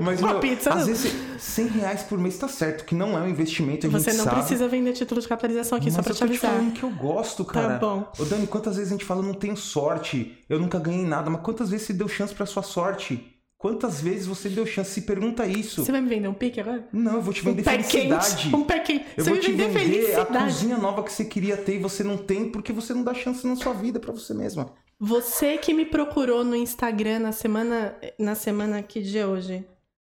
[0.00, 0.86] Mas, Uma meu, pizza às não.
[0.86, 4.24] vezes 100 reais por mês tá certo, que não é um investimento, a Você não
[4.24, 4.36] sabe.
[4.40, 6.50] precisa vender título de capitalização aqui, só Mas pra eu te tô te avisar.
[6.52, 7.74] falando que eu gosto, cara.
[7.74, 8.10] Tá bom.
[8.18, 11.42] Ô, Dani, quantas vezes a gente fala, não tenho sorte, eu nunca ganhei nada, mas
[11.42, 13.34] quantas vezes você deu chance pra sua sorte?
[13.58, 14.92] Quantas vezes você deu chance?
[14.92, 15.84] Se pergunta isso.
[15.84, 16.86] Você vai me vender um pique agora?
[16.92, 18.36] Não, eu vou te Um vender pé felicidade.
[18.44, 18.54] quente.
[18.56, 19.04] Um pé quente.
[19.16, 19.78] Eu Você vou te vender vender
[20.14, 20.44] a felicidade.
[20.44, 23.44] cozinha nova que você queria ter e você não tem porque você não dá chance
[23.44, 24.70] na sua vida pra você mesma.
[25.00, 27.96] Você que me procurou no Instagram na semana.
[28.18, 28.82] Na semana.
[28.82, 29.64] Que dia é hoje?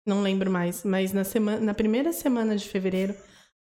[0.04, 0.82] Não lembro mais.
[0.84, 3.14] Mas na, semana, na primeira semana de fevereiro,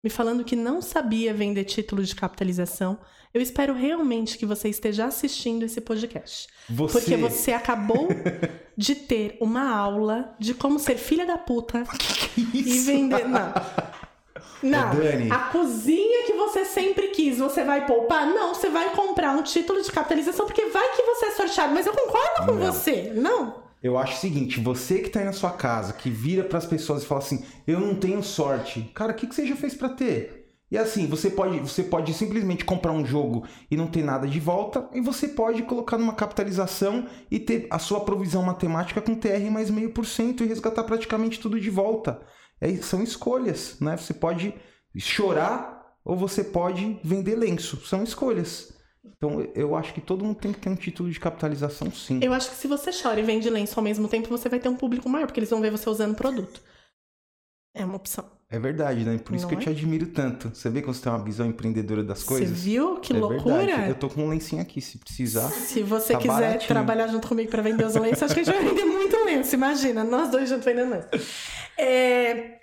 [0.04, 2.98] me falando que não sabia vender título de capitalização.
[3.34, 6.48] Eu espero realmente que você esteja assistindo esse podcast.
[6.70, 8.10] Você, Porque você acabou
[8.76, 11.84] de ter uma aula de como ser filha da puta
[12.36, 13.28] e vender.
[13.28, 13.54] Não.
[14.62, 14.96] Não.
[14.96, 15.32] Dani.
[15.32, 18.26] A cozinha que você sempre quis, você vai poupar?
[18.28, 21.74] Não, você vai comprar um título de capitalização porque vai que você é sorteado.
[21.74, 22.72] Mas eu concordo com Não.
[22.72, 23.12] você.
[23.16, 23.62] Não.
[23.82, 27.02] Eu acho o seguinte, você que tá aí na sua casa, que vira pras pessoas
[27.02, 28.92] e fala assim, eu não tenho sorte.
[28.94, 30.42] Cara, o que, que você já fez pra ter?
[30.70, 34.40] E assim, você pode, você pode simplesmente comprar um jogo e não ter nada de
[34.40, 39.52] volta, e você pode colocar numa capitalização e ter a sua provisão matemática com TR
[39.52, 42.22] mais meio por cento e resgatar praticamente tudo de volta.
[42.62, 43.98] É, são escolhas, né?
[43.98, 44.54] Você pode
[44.98, 47.78] chorar ou você pode vender lenço.
[47.86, 48.72] São escolhas.
[49.04, 52.20] Então, eu acho que todo mundo tem que ter um título de capitalização, sim.
[52.22, 54.70] Eu acho que se você chora e vende lenço ao mesmo tempo, você vai ter
[54.70, 56.62] um público maior, porque eles vão ver você usando o produto.
[57.74, 58.30] É uma opção.
[58.52, 59.18] É verdade, né?
[59.18, 59.62] Por isso Não que eu é?
[59.64, 60.52] te admiro tanto.
[60.54, 62.50] Você vê como você tem uma visão empreendedora das coisas?
[62.50, 63.58] Você viu que é loucura?
[63.66, 63.90] verdade.
[63.90, 65.50] Eu tô com um lencinho aqui, se precisar.
[65.50, 66.68] Se você Tá quiser baratinho.
[66.68, 69.56] trabalhar junto comigo pra vender os lenços, acho que a gente vai vender muito lenço.
[69.56, 71.08] Imagina, nós dois juntos vendendo lenço.
[71.78, 72.60] É,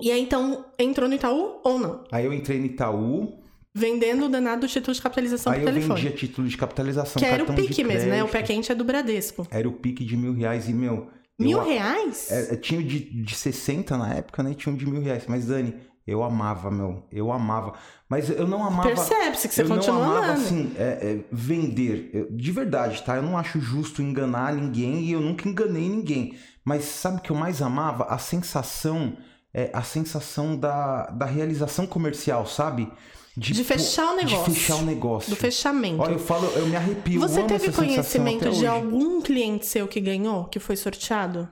[0.00, 2.04] E aí, então, entrou no Itaú ou não?
[2.12, 3.38] Aí eu entrei no Itaú,
[3.74, 6.00] Vendendo o danado título de capitalização aí eu telefone.
[6.00, 8.24] vendia título de capitalização, Que era o pique mesmo, né?
[8.24, 9.46] O pé quente é do Bradesco.
[9.52, 11.08] Era o pique de mil reais e, meu...
[11.38, 12.30] Mil eu- reais?
[12.30, 14.54] É, é, tinha de, de 60 na época, né?
[14.54, 15.24] Tinha um de mil reais.
[15.28, 15.74] Mas, Dani,
[16.06, 17.04] eu amava, meu.
[17.12, 17.74] Eu amava.
[18.08, 18.88] Mas eu não amava...
[18.88, 20.40] Percebe-se que você eu continua não amava, amando.
[20.40, 22.10] assim, é, é, vender.
[22.12, 23.16] Eu- de verdade, tá?
[23.16, 26.36] Eu não acho justo enganar ninguém e eu nunca enganei ninguém.
[26.64, 28.04] Mas sabe o que eu mais amava?
[28.04, 29.16] A sensação,
[29.54, 32.90] é, a sensação da, da realização comercial, sabe?
[33.38, 34.52] De fechar o negócio.
[34.52, 35.30] De fechar o negócio.
[35.30, 36.02] Do fechamento.
[36.02, 37.20] Olha, eu falo, eu me arrepio.
[37.20, 41.48] Você teve conhecimento de algum cliente seu que ganhou, que foi sorteado?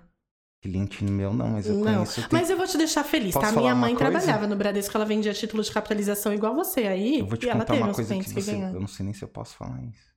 [0.63, 1.95] Cliente meu não, mas eu Não.
[1.95, 2.21] conheço.
[2.23, 3.61] tem- Mas eu vou te deixar feliz, Posso tá?
[3.61, 7.21] Minha mãe trabalhava no Bradesco, ela vendia título de capitalização igual você aí.
[7.21, 8.51] Eu vou te e ela contar teve uma coisa que você.
[8.57, 10.13] Eu não sei nem se eu posso falar isso.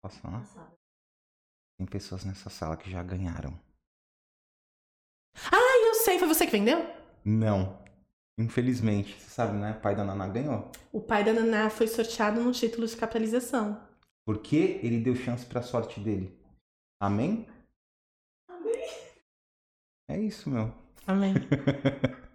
[0.00, 0.44] Posso falar?
[1.76, 3.58] Tem pessoas nessa sala que já ganharam.
[5.50, 6.86] Ah, eu sei, foi você que vendeu?
[7.24, 7.82] Não.
[8.38, 9.14] Infelizmente.
[9.18, 9.76] Você sabe, né?
[9.78, 10.70] O pai da Naná ganhou.
[10.92, 13.80] O pai da Naná foi sorteado no título de capitalização.
[14.26, 16.36] Porque ele deu chance pra sorte dele.
[17.00, 17.46] Amém?
[20.08, 20.72] É isso, meu.
[21.06, 21.34] Amém.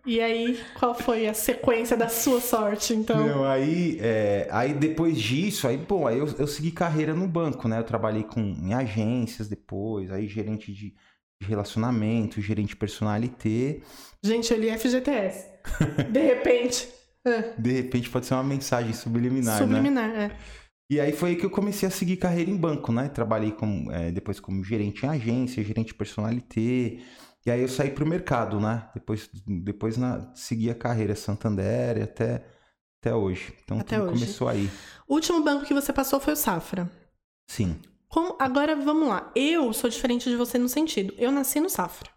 [0.06, 3.28] e aí, qual foi a sequência da sua sorte, então?
[3.28, 7.68] Não, aí, é, aí depois disso, aí, bom, aí eu, eu segui carreira no banco,
[7.68, 7.80] né?
[7.80, 10.96] Eu trabalhei com, em agências depois, aí gerente de,
[11.42, 13.82] de relacionamento, gerente personalité.
[14.24, 15.59] Gente, eu li FGTS.
[16.12, 16.88] De repente.
[17.26, 19.66] é, De repente pode ser uma mensagem subliminar, né?
[19.66, 20.32] subliminar, é.
[20.92, 23.10] E aí foi aí que eu comecei a seguir carreira em banco, né?
[23.10, 27.00] Trabalhei como, é, depois como gerente em agência, gerente personalité.
[27.46, 28.90] E aí eu saí pro mercado, né?
[28.94, 29.30] Depois,
[29.64, 32.44] depois na, segui a carreira Santander e até,
[33.00, 33.54] até hoje.
[33.64, 34.20] Então Até tudo hoje.
[34.22, 34.70] começou aí.
[35.08, 36.90] O último banco que você passou foi o Safra.
[37.48, 37.80] Sim.
[38.08, 39.32] Como- agora vamos lá.
[39.36, 41.14] Eu sou diferente de você no sentido.
[41.20, 42.10] Eu nasci no Safra.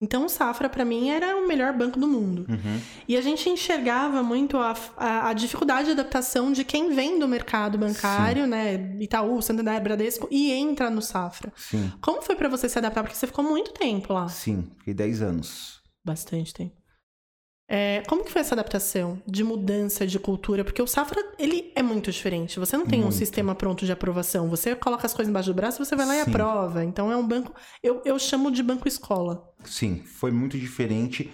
[0.00, 2.46] Então o Safra pra mim era o melhor banco do mundo.
[2.48, 2.80] Uhum.
[3.08, 7.26] E a gente enxergava muito a, a- a dificuldade de adaptação de quem vem do
[7.26, 8.96] mercado bancário, né?
[9.00, 11.52] Itaú, Santander, Bradesco e entra no Safra.
[11.56, 11.92] Sim.
[12.00, 13.02] Como foi pra você se adaptar?
[13.02, 14.28] Porque você ficou muito tempo lá.
[14.28, 14.70] Sim.
[14.78, 15.80] Fiquei 10 anos.
[16.04, 16.77] Bastante tempo.
[17.70, 20.64] É, como que foi essa adaptação de mudança de cultura?
[20.64, 22.58] Porque o Safra, ele é muito diferente.
[22.58, 23.16] Você não tem um Muito.
[23.16, 24.48] sistema pronto de aprovação.
[24.48, 26.30] Você coloca as coisas embaixo do braço, você vai lá e Sim.
[26.30, 26.82] aprova.
[26.82, 27.52] Então é um banco...
[27.82, 29.52] Eu, eu chamo de banco escola.
[29.64, 31.30] Sim, foi muito diferente.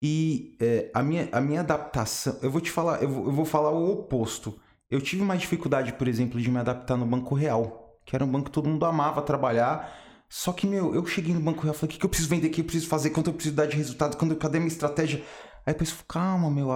[0.00, 3.44] E é, a, minha, a minha adaptação, eu vou te falar, eu vou, eu vou
[3.44, 4.56] falar o oposto.
[4.88, 8.28] Eu tive uma dificuldade, por exemplo, de me adaptar no Banco Real, que era um
[8.28, 9.96] banco que todo mundo amava trabalhar.
[10.28, 12.28] Só que, meu, eu cheguei no Banco Real e falei: o que, que eu preciso
[12.28, 14.60] vender, o que eu preciso fazer, quanto eu preciso dar de resultado, quando, cadê a
[14.60, 15.22] minha estratégia?
[15.64, 16.68] Aí falou: calma, meu,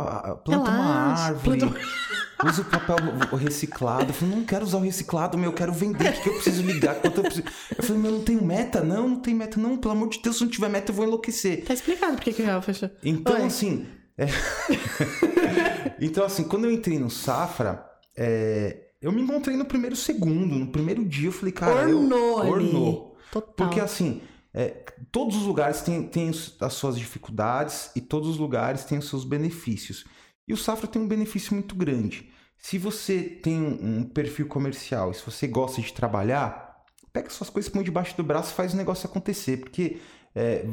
[0.44, 1.58] planta uma Relaxa, árvore.
[1.58, 1.80] planta
[2.44, 2.96] usa o papel
[3.36, 4.10] reciclado.
[4.10, 6.08] Eu falei, não quero usar o reciclado, meu, eu quero vender.
[6.10, 6.94] O que, que eu preciso ligar?
[6.96, 7.46] Quanto eu, preciso...
[7.76, 8.82] eu falei, meu, não tenho meta?
[8.82, 9.76] Não, não tem meta, não.
[9.76, 11.64] Pelo amor de Deus, se não tiver meta, eu vou enlouquecer.
[11.64, 12.90] Tá explicado por que, que o real fechou.
[13.02, 13.42] Então, Oi.
[13.44, 13.86] assim.
[14.16, 14.26] é-
[16.00, 17.84] então, assim, quando eu entrei no Safra,
[18.16, 20.54] é, eu me encontrei no primeiro segundo.
[20.56, 21.88] No primeiro dia, eu falei, cara.
[21.88, 22.50] eu- Ornou ali.
[22.50, 23.16] Ornou.
[23.32, 23.52] Total.
[23.66, 24.20] Porque assim,
[24.58, 24.70] é,
[25.12, 29.22] todos os lugares têm, têm as suas dificuldades e todos os lugares têm os seus
[29.22, 30.06] benefícios.
[30.48, 32.30] E o Safra tem um benefício muito grande.
[32.56, 36.82] Se você tem um, perfil comercial se você gosta de trabalhar,
[37.12, 39.58] pega suas coisas, põe debaixo do braço e faz o negócio acontecer.
[39.58, 39.98] Porque
[40.34, 40.66] é,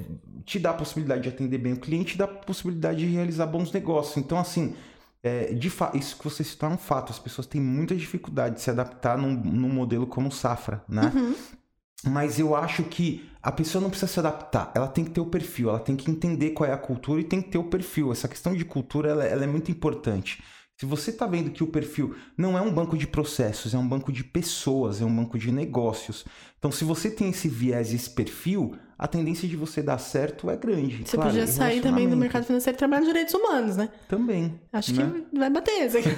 [0.46, 3.48] te dá a possibilidade de atender bem o cliente e dá a possibilidade de realizar
[3.48, 4.16] bons negócios.
[4.16, 4.76] Então, assim,
[5.22, 7.12] é, de isso que você citou é um fato.
[7.12, 11.12] As pessoas têm muita dificuldade de se adaptar num, num modelo como o Safra, né?
[11.14, 11.36] Uhum.
[12.06, 15.26] Mas eu acho que a pessoa não precisa se adaptar, ela tem que ter o
[15.26, 18.12] perfil, ela tem que entender qual é a cultura e tem que ter o perfil.
[18.12, 20.41] Essa questão de cultura ela, ela é muito importante.
[20.78, 23.88] Se você está vendo que o perfil não é um banco de processos, é um
[23.88, 26.26] banco de pessoas, é um banco de negócios.
[26.58, 30.58] Então, se você tem esse viés, esse perfil, a tendência de você dar certo é
[30.58, 31.06] grande.
[31.06, 33.89] Você Claro, podia sair também do mercado financeiro e trabalhar em direitos humanos, né?
[34.10, 34.60] Também.
[34.72, 35.24] Acho né?
[35.30, 36.10] que vai bater aqui.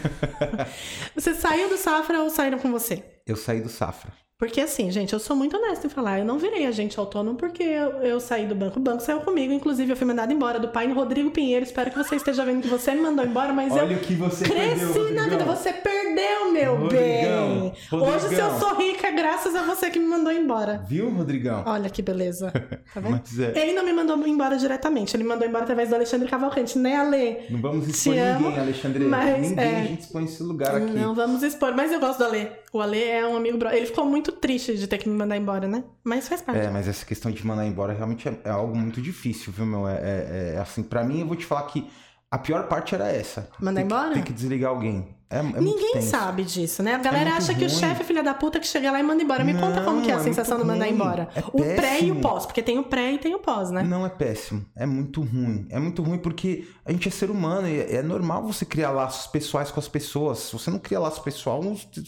[1.14, 3.04] você saiu do Safra ou saíram com você?
[3.26, 4.14] Eu saí do Safra.
[4.38, 6.20] Porque assim, gente, eu sou muito honesta em falar.
[6.20, 8.78] Eu não virei agente autônomo porque eu, eu saí do banco.
[8.80, 9.54] O banco saiu comigo.
[9.54, 11.64] Inclusive, eu fui mandada embora do pai Rodrigo Pinheiro.
[11.64, 14.14] Espero que você esteja vendo que você me mandou embora, mas eu Olha o que
[14.14, 15.36] você cresci perdeu, na vida.
[15.46, 15.56] Rodrigão.
[15.56, 17.74] Você perdeu, meu Rodrigão, bem.
[18.02, 18.60] Hoje, se eu Rodrigão.
[18.60, 20.84] sou rica, graças a você que me mandou embora.
[20.86, 21.64] Viu, Rodrigão?
[21.66, 22.52] Olha que beleza.
[22.94, 23.22] Tá vendo?
[23.56, 25.16] É, Ele não me mandou embora diretamente.
[25.16, 27.38] Ele me mandou embora através do Alexandre Cavalcante, né, Ale?
[27.50, 29.06] não vamos expor Te amo, ninguém, Alexandre.
[29.06, 29.76] mas, ninguém é.
[29.80, 30.92] a gente expõe esse lugar aqui.
[30.92, 32.52] Não vamos expor, mas eu gosto do Ale.
[32.74, 33.58] O Ale é um amigo.
[33.70, 35.84] Ele ficou muito triste de ter que me mandar embora, né?
[36.04, 36.60] Mas faz parte.
[36.60, 39.88] É, mas essa questão de mandar embora realmente é, é algo muito difícil, viu, meu?
[39.88, 41.88] É, é- é assim, pra mim, eu vou te falar que
[42.32, 43.50] a pior parte era essa.
[43.60, 44.14] Mandar Tem que- embora?
[44.14, 45.14] Tem que desligar alguém.
[45.28, 46.94] É, é muito Ninguém sabe disso, né?
[46.94, 47.78] A galera muito acha que o ruim.
[47.80, 49.44] chefe é filha da puta que chega lá e manda embora.
[49.44, 50.94] Me conta como que é a Não, é sensação muito de mandar ruim.
[50.96, 51.30] embora.
[51.36, 52.22] É o pré e o péssimo.
[52.22, 53.82] pós, porque tem o pré e tem o pós, né?
[53.82, 55.66] Não é péssimo, é muito ruim.
[55.72, 59.26] É muito ruim porque a gente é ser humano e é normal você criar laços
[59.28, 60.38] pessoais com as pessoas.
[60.40, 61.60] Se você não cria laço pessoal,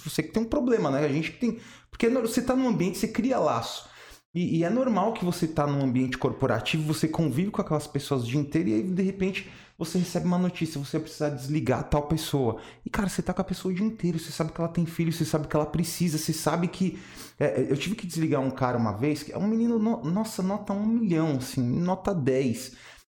[0.05, 1.03] você que tem um problema, né?
[1.03, 1.57] A gente que tem.
[1.89, 3.88] Porque você tá num ambiente, você cria laço.
[4.33, 8.23] E, e é normal que você tá num ambiente corporativo, você convive com aquelas pessoas
[8.23, 11.89] o dia inteiro e aí, de repente, você recebe uma notícia, você vai precisar desligar
[11.89, 12.61] tal pessoa.
[12.85, 14.85] E, cara, você tá com a pessoa o dia inteiro, você sabe que ela tem
[14.85, 16.99] filho, você sabe que ela precisa, você sabe que.
[17.39, 20.43] é, eu tive que desligar um cara uma vez, que é um menino, no- nossa,
[20.43, 22.75] nota um milhão, assim, nota 10.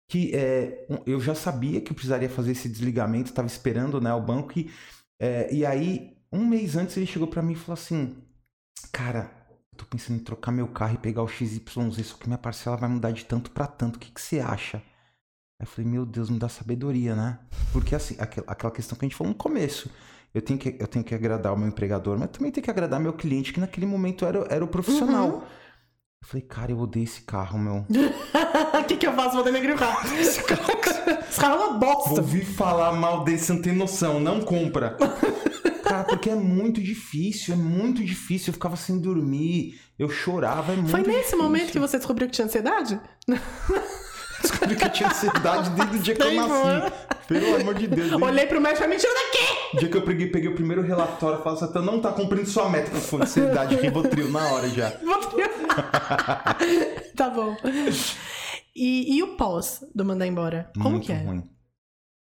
[0.09, 4.21] Que é, eu já sabia que eu precisaria fazer esse desligamento, tava esperando né, o
[4.21, 4.59] banco.
[4.59, 4.71] E,
[5.21, 8.17] é, e aí, um mês antes, ele chegou pra mim e falou assim:
[8.93, 9.31] Cara,
[9.73, 11.61] eu tô pensando em trocar meu carro e pegar o XYZ,
[12.05, 13.97] só que minha parcela vai mudar de tanto pra tanto.
[13.97, 14.79] O que, que você acha?
[14.79, 14.83] Aí
[15.63, 17.39] eu falei, meu Deus, me dá sabedoria, né?
[17.73, 19.91] Porque assim, aquel- aquela questão que a gente falou no começo.
[20.33, 23.01] Eu tenho, que, eu tenho que agradar o meu empregador, mas também tenho que agradar
[23.01, 25.29] meu cliente, que naquele momento era, era o profissional.
[25.29, 25.43] Uhum.
[26.23, 27.85] Eu falei, cara, eu odeio esse carro, meu.
[28.81, 29.35] O que, que eu faço?
[29.35, 30.07] Vou denegrir o carro.
[30.17, 32.21] Esse carro, é uma bosta.
[32.21, 34.97] Ouvi falar mal desse, você não tem noção, não compra.
[35.91, 38.51] Cara, porque é muito difícil, é muito difícil.
[38.51, 41.39] Eu ficava sem dormir, eu chorava, é muito Foi nesse difícil.
[41.39, 43.01] momento que você descobriu que tinha ansiedade?
[44.41, 46.93] descobri que eu tinha ansiedade desde o dia que eu nasci.
[47.27, 48.09] Pelo amor de Deus.
[48.09, 49.77] desde Olhei pro médico e falei, mentira daqui!
[49.77, 52.71] O dia que eu peguei, peguei o primeiro relatório, falei, Satã, não tá cumprindo sua
[52.71, 52.93] meta.
[52.93, 54.93] Foi ansiedade, Rivotril, na hora já.
[57.17, 57.57] tá bom.
[58.77, 60.71] E, e o pós do mandar embora?
[60.75, 61.23] Como muito que é?
[61.23, 61.51] ruim.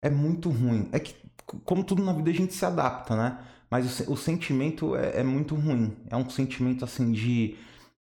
[0.01, 0.89] É muito ruim.
[0.91, 1.15] É que,
[1.63, 3.39] como tudo na vida, a gente se adapta, né?
[3.69, 5.95] Mas o, o sentimento é, é muito ruim.
[6.09, 7.55] É um sentimento, assim, de...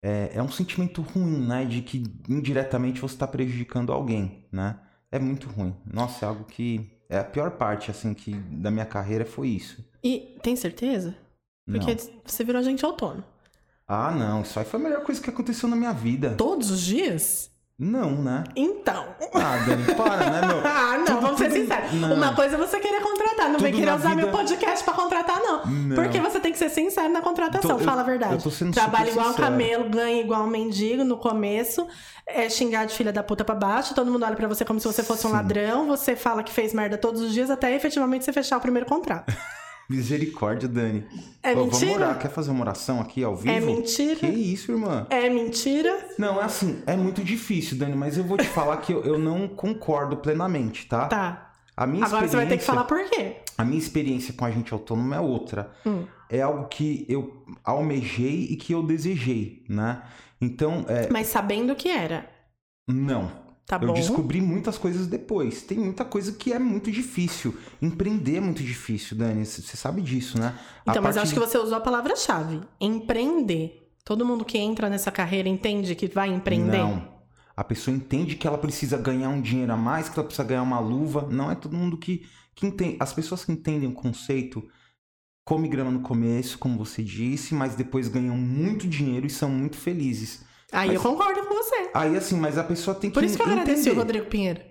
[0.02, 1.66] É, é um sentimento ruim, né?
[1.66, 4.80] De que indiretamente você tá prejudicando alguém, né?
[5.12, 5.76] É muito ruim.
[5.86, 6.92] Nossa, é algo que...
[7.10, 9.84] É a pior parte, assim, que da minha carreira foi isso.
[10.04, 11.16] E tem certeza?
[11.66, 12.22] Porque Não.
[12.24, 13.24] você virou agente autônomo.
[13.88, 14.44] Ah, não.
[14.44, 16.36] Isso aí foi a melhor coisa que aconteceu na minha vida.
[16.36, 17.50] Todos os dias?
[17.80, 18.44] Não, né?
[18.58, 19.06] Então.
[19.34, 20.60] Ah, Dani, para, né, meu?
[20.68, 21.94] Ah, não, Tudo- vamos ser tudo- sinceros.
[21.94, 22.14] não.
[22.16, 24.84] Uma coisa é você querer contratar, não vem Tudo querer na usar vida- meu podcast
[24.84, 25.66] pra contratar, não.
[25.66, 25.96] Não.
[25.96, 28.34] Porque você tem que ser sincero na contratação, Tô- eu- fala a verdade.
[28.34, 29.48] eu tô sendo Trabalha igual um sincero.
[29.50, 31.88] camelo, ganha igual um mendigo no começo,
[32.28, 34.86] é xingar de filha da puta pra baixo, todo mundo olha pra você como se
[34.88, 35.36] você fosse um Sim.
[35.38, 38.86] ladrão, você fala que fez merda todos os dias até efetivamente você fechar o primeiro
[38.88, 39.34] contrato.
[39.90, 41.04] Misericórdia, Dani.
[41.42, 42.06] É Ô, Vamos mentira?
[42.06, 42.20] orar.
[42.20, 43.52] Quer fazer uma oração aqui ao vivo?
[43.56, 44.20] É mentira?
[44.20, 45.08] Que isso, irmã?
[45.10, 46.10] É mentira?
[46.18, 49.18] Não, é assim, é muito difícil, Dani, mas eu vou te falar que eu, eu
[49.18, 51.08] não concordo plenamente, tá?
[51.08, 51.52] Tá.
[51.76, 53.38] A minha Agora você vai ter que falar por quê.
[53.58, 55.72] A minha experiência com agente autônomo é outra.
[55.86, 56.06] Hum.
[56.30, 60.04] É algo que eu almejei e que eu desejei, né?
[60.42, 62.30] Então, é, Mas sabendo o que era.
[62.88, 63.39] não.
[63.70, 65.62] Tá eu descobri muitas coisas depois.
[65.62, 67.56] Tem muita coisa que é muito difícil.
[67.80, 69.46] Empreender é muito difícil, Dani.
[69.46, 70.58] Você sabe disso, né?
[70.88, 72.62] A Então, mas eu parte acho que você usou a palavra-chave.
[72.82, 73.88] Empreender.
[74.04, 76.80] Todo mundo que entra nessa carreira entende que vai empreender?
[76.80, 77.20] Não.
[77.56, 80.64] A pessoa entende que ela precisa ganhar um dinheiro a mais, que ela precisa ganhar
[80.64, 81.28] uma luva.
[81.30, 82.98] Não é todo mundo que, que entende.
[83.00, 84.68] As pessoas que entendem o conceito
[85.46, 89.78] come grama no começo, como você disse, mas depois ganham muito dinheiro e são muito
[89.78, 90.44] felizes.
[90.72, 91.90] Aí Mas- eu concordo com você.
[91.94, 94.62] Aí assim, mas a pessoa tem que Por isso que eu agradeci o Rodrigo Pinheiro.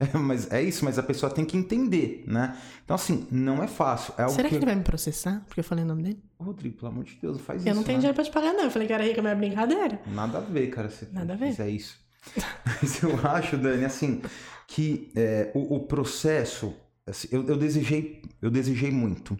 [0.14, 2.56] mas é isso, mas a pessoa tem que entender, né?
[2.84, 4.14] Então assim, não é fácil.
[4.18, 5.42] É Será que que ele vai me processar?
[5.46, 6.22] Porque eu falei o nome dele?
[6.40, 7.68] Rodrigo, pelo amor de Deus, faz isso.
[7.68, 8.00] eu não tenho né?
[8.00, 8.64] dinheiro pra te pagar, não.
[8.64, 10.00] Eu falei que era rica, mas é brincadeira.
[10.06, 11.50] Nada a ver, cara, se Nada a ver.
[11.50, 12.00] fizer isso.
[12.64, 14.22] Mas eu acho, Dani, assim,
[14.68, 16.72] que é, o, o processo,
[17.04, 19.36] assim, eu, eu desejei, eu desejei muito.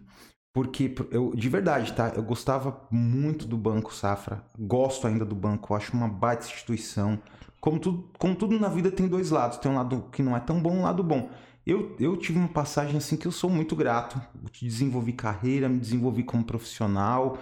[0.53, 2.13] Porque eu, de verdade, tá?
[2.15, 4.45] Eu gostava muito do Banco Safra.
[4.59, 7.19] Gosto ainda do banco, eu acho uma baita instituição.
[7.61, 9.57] Como tudo, como tudo na vida tem dois lados.
[9.59, 11.31] Tem um lado que não é tão bom, um lado bom.
[11.67, 14.21] Eu, eu tive uma passagem assim que eu sou muito grato.
[14.61, 17.39] Desenvolvi carreira, me desenvolvi como profissional.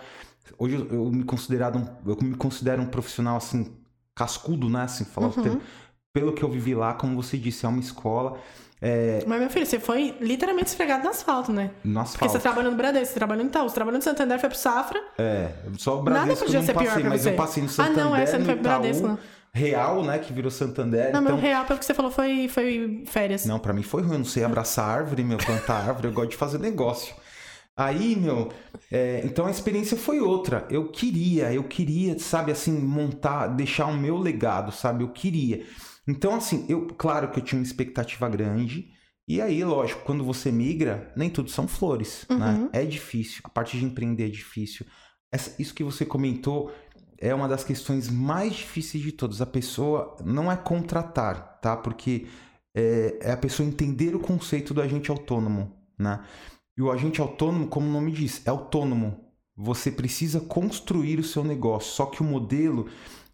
[0.58, 3.72] Hoje eu, eu me considerado eu me considero um profissional assim
[4.14, 4.82] cascudo, né?
[4.82, 5.42] Assim, falar o Uhum.
[5.42, 5.60] termo.
[6.12, 8.38] pelo que eu vivi lá, como você disse, é uma escola
[8.82, 11.70] é, Mas, meu filho, você foi literalmente esfregado no asfalto, né?
[11.84, 12.32] no Porque asfalto.
[12.32, 15.00] você trabalhou no Bradesco, você trabalhou no Itaú, você trabalhou no Santander, foi pro Safra.
[15.18, 17.28] É, só o Nada Bradesco eu podia ser pior passei, pra mas você.
[17.30, 19.18] eu passei no Ah, Santander, não, é, você não foi pro Bradesco, não.
[19.52, 21.12] Real, né, que virou Santander.
[21.12, 21.22] Não, então...
[21.22, 23.44] meu real, pelo que você falou, foi, foi férias.
[23.44, 24.12] Não, pra mim foi ruim.
[24.12, 26.06] Eu não sei abraçar árvore, meu, plantar árvore.
[26.06, 27.14] Eu gosto de fazer negócio.
[27.76, 28.50] Aí, meu,
[28.92, 30.66] é, então a experiência foi outra.
[30.70, 35.02] Eu queria, eu queria, sabe, assim, montar, deixar o meu legado, sabe?
[35.02, 35.64] Eu queria.
[36.10, 38.88] Então, assim, eu, claro que eu tinha uma expectativa grande.
[39.28, 42.54] E aí, lógico, quando você migra, nem tudo são flores, né?
[42.54, 42.68] Uhum.
[42.72, 43.40] É difícil.
[43.44, 44.84] A parte de empreender é difícil.
[45.32, 46.72] Essa- isso que você comentou
[47.18, 49.40] é uma das questões mais difíceis de todas.
[49.40, 51.76] A pessoa não é contratar, tá?
[51.76, 52.26] Porque
[52.74, 56.24] é, é a pessoa entender o conceito do agente autônomo, né?
[56.76, 59.26] E o agente autônomo, como o nome diz, é autônomo.
[59.56, 61.92] Você precisa construir o seu negócio.
[61.92, 62.88] Só que o modelo,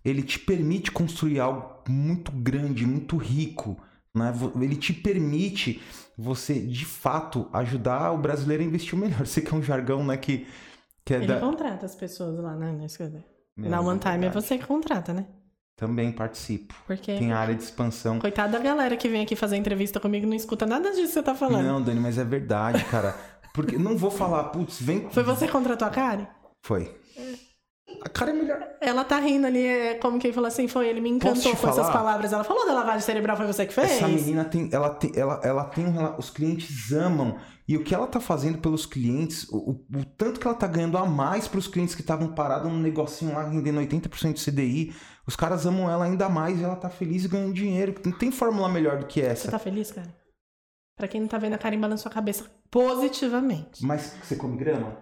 [0.07, 3.77] ele te permite construir algo muito grande, muito rico,
[4.15, 4.33] né?
[4.61, 5.83] Ele te permite
[6.17, 9.27] você, de fato, ajudar o brasileiro a investir melhor.
[9.27, 10.17] Sei que é um jargão, né?
[10.17, 10.47] Que,
[11.05, 11.41] que é Ele da...
[11.41, 12.71] contrata as pessoas lá, né?
[12.73, 12.87] Na.
[13.57, 15.27] Meu, Na é One Time é você que contrata, né?
[15.75, 16.75] Também participo.
[16.87, 17.17] Porque.
[17.17, 18.21] Tem área de expansão.
[18.21, 21.13] Coitada da galera que vem aqui fazer entrevista comigo e não escuta nada disso que
[21.15, 21.65] você tá falando.
[21.67, 23.15] Não, Dani, mas é verdade, cara.
[23.53, 25.11] Porque não vou falar, putz, vem.
[25.11, 26.27] Foi você que contratou a Karen?
[26.63, 26.95] Foi.
[28.03, 28.61] A cara é melhor.
[28.81, 31.91] Ela tá rindo ali, é como quem falou assim, foi, ele me encantou com essas
[31.91, 32.33] palavras.
[32.33, 33.91] Ela falou da lavagem cerebral, foi você que fez?
[33.93, 37.37] Essa menina tem, ela tem, ela, ela tem rela- os clientes amam
[37.69, 40.67] e o que ela tá fazendo pelos clientes, o, o- o tanto que ela tá
[40.67, 44.41] ganhando a mais para os clientes que estavam parados num negocinho lá rendendo 80% de
[44.41, 44.95] CDI,
[45.27, 47.95] os caras amam ela ainda mais e ela tá feliz e ganhando dinheiro.
[48.05, 49.51] Não tem fórmula melhor do que Você essa.
[49.51, 50.15] tá feliz, cara?
[50.97, 53.85] Pra quem não tá vendo, a Karen balançou a cabeça positivamente.
[53.85, 54.97] Mas você come grama?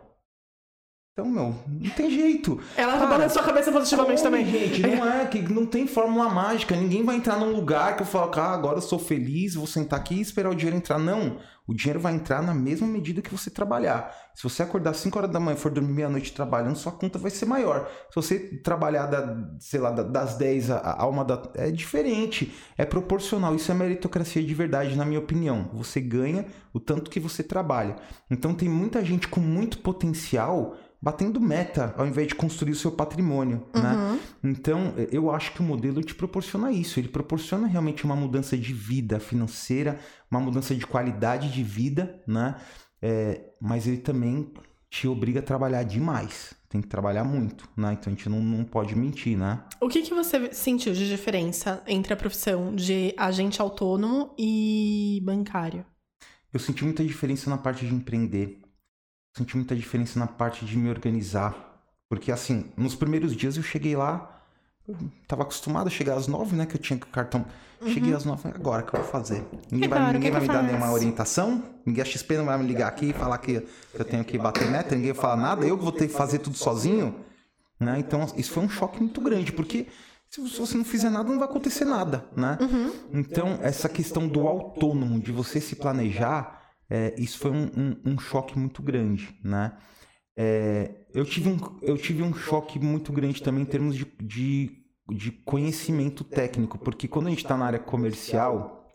[1.16, 2.60] Então, meu, não tem jeito.
[2.76, 4.46] Ela Cara, balançou a cabeça positivamente Come, também.
[4.46, 6.74] Gente, não é que não tem fórmula mágica.
[6.74, 10.00] Ninguém vai entrar num lugar que eu falo, ah, agora eu sou feliz, vou sentar
[10.00, 10.98] aqui e esperar o dinheiro entrar.
[10.98, 11.38] Não.
[11.66, 14.12] O dinheiro vai entrar na mesma medida que você trabalhar.
[14.34, 17.30] Se você acordar 5 horas da manhã e for dormir meia-noite trabalhando, sua conta vai
[17.30, 17.88] ser maior.
[18.10, 21.40] Se você trabalhar, da, sei lá, da- das 10 a, a uma da.
[21.54, 22.52] É diferente.
[22.76, 23.54] É proporcional.
[23.54, 25.70] Isso é meritocracia de verdade, na minha opinião.
[25.72, 27.96] Você ganha o tanto que você trabalha.
[28.30, 32.90] Então tem muita gente com muito potencial batendo meta ao invés de construir o seu
[32.90, 33.92] patrimônio, né?
[33.92, 34.18] Uhum.
[34.42, 36.98] Então, eu acho que o modelo te proporciona isso.
[36.98, 40.00] Ele proporciona realmente uma mudança de vida financeira,
[40.30, 42.54] uma mudança de qualidade de vida, né?
[43.02, 44.50] É, mas ele também
[44.88, 46.54] te obriga a trabalhar demais.
[46.70, 47.92] Tem que trabalhar muito, né?
[47.92, 49.62] Então a gente não, não pode mentir, né?
[49.82, 55.84] O que, que você sentiu de diferença entre a profissão de agente autônomo e bancário?
[56.50, 58.63] Eu senti muita diferença na parte de empreender.
[59.36, 61.54] Senti muita diferença na parte de me organizar.
[62.08, 64.40] Porque, assim, nos primeiros dias eu cheguei lá,
[64.86, 66.66] eu tava acostumado a chegar às nove, né?
[66.66, 67.44] Que eu tinha cartão.
[67.86, 69.44] Cheguei às nove, agora que eu vou fazer?
[69.70, 72.46] Ninguém vai, ninguém o que vai que me dar nenhuma orientação, ninguém a XP não
[72.46, 75.36] vai me ligar aqui e falar que eu tenho que bater meta, ninguém vai falar
[75.36, 77.14] nada, eu que vou ter que fazer tudo sozinho.
[77.78, 77.98] Né?
[77.98, 79.86] Então, isso foi um choque muito grande, porque
[80.30, 82.56] se você não fizer nada, não vai acontecer nada, né?
[83.12, 88.18] Então, essa questão do autônomo, de você se planejar, é, isso foi um, um- um
[88.18, 89.72] choque muito grande, né?
[90.36, 94.70] É, eu, tive um, eu tive um choque muito grande também em termos de, de,
[95.10, 98.92] de conhecimento técnico, porque quando a gente está na área comercial,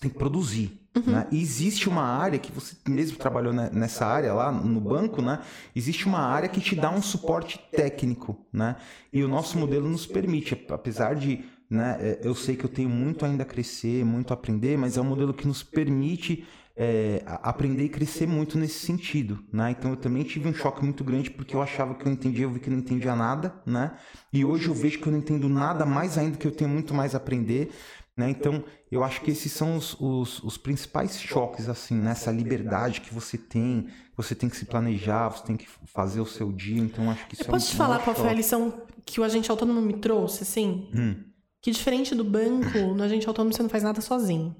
[0.00, 0.78] tem que produzir.
[0.96, 1.12] Uhum.
[1.12, 1.28] Né?
[1.30, 5.40] E existe uma área que você mesmo trabalhou nessa área lá no banco, né?
[5.74, 8.74] Existe uma área que te dá um suporte técnico, né?
[9.12, 12.88] E o nosso modelo nos permite, apesar de né, é, eu sei que eu tenho
[12.88, 16.44] muito ainda a crescer, muito a aprender, mas é um modelo que nos permite
[16.82, 19.70] é, aprender e crescer muito nesse sentido, né?
[19.70, 22.50] Então eu também tive um choque muito grande porque eu achava que eu entendia, eu
[22.50, 23.92] vi que eu não entendia nada, né?
[24.32, 26.94] E hoje eu vejo que eu não entendo nada mais ainda que eu tenho muito
[26.94, 27.70] mais a aprender.
[28.16, 28.30] Né?
[28.30, 33.14] Então, eu acho que esses são os, os, os, principais choques, assim, nessa liberdade que
[33.14, 37.10] você tem, você tem que se planejar, você tem que fazer o seu dia, então
[37.10, 39.50] acho que isso eu é posso te falar qual foi a lição que o agente
[39.50, 40.90] autônomo me trouxe, assim?
[40.94, 41.16] Hum.
[41.62, 44.54] Que diferente do banco, no agente autônomo você não faz nada sozinho.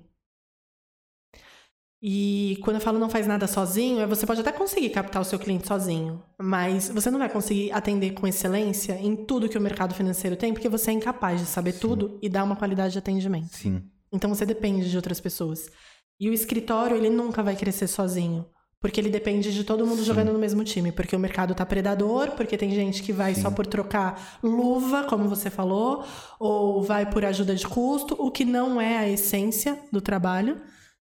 [2.03, 5.25] E quando eu falo não faz nada sozinho, é você pode até conseguir captar o
[5.25, 9.61] seu cliente sozinho, mas você não vai conseguir atender com excelência em tudo que o
[9.61, 11.81] mercado financeiro tem, porque você é incapaz de saber Sim.
[11.81, 13.55] tudo e dar uma qualidade de atendimento.
[13.55, 13.83] Sim.
[14.11, 15.71] Então você depende de outras pessoas.
[16.19, 18.47] E o escritório, ele nunca vai crescer sozinho.
[18.81, 20.05] Porque ele depende de todo mundo Sim.
[20.07, 20.91] jogando no mesmo time.
[20.91, 23.43] Porque o mercado tá predador, porque tem gente que vai Sim.
[23.43, 26.03] só por trocar luva, como você falou,
[26.39, 30.61] ou vai por ajuda de custo, o que não é a essência do trabalho.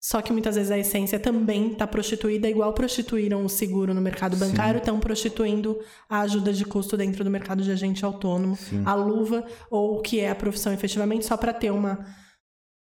[0.04, 4.36] Só que muitas vezes a essência também está prostituída, igual prostituíram o seguro no mercado
[4.36, 8.82] bancário, estão prostituindo a ajuda de custo dentro do mercado de agente autônomo, Sim.
[8.84, 12.04] a luva, ou o que é a profissão efetivamente, só para ter uma,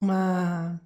[0.02, 0.82] uma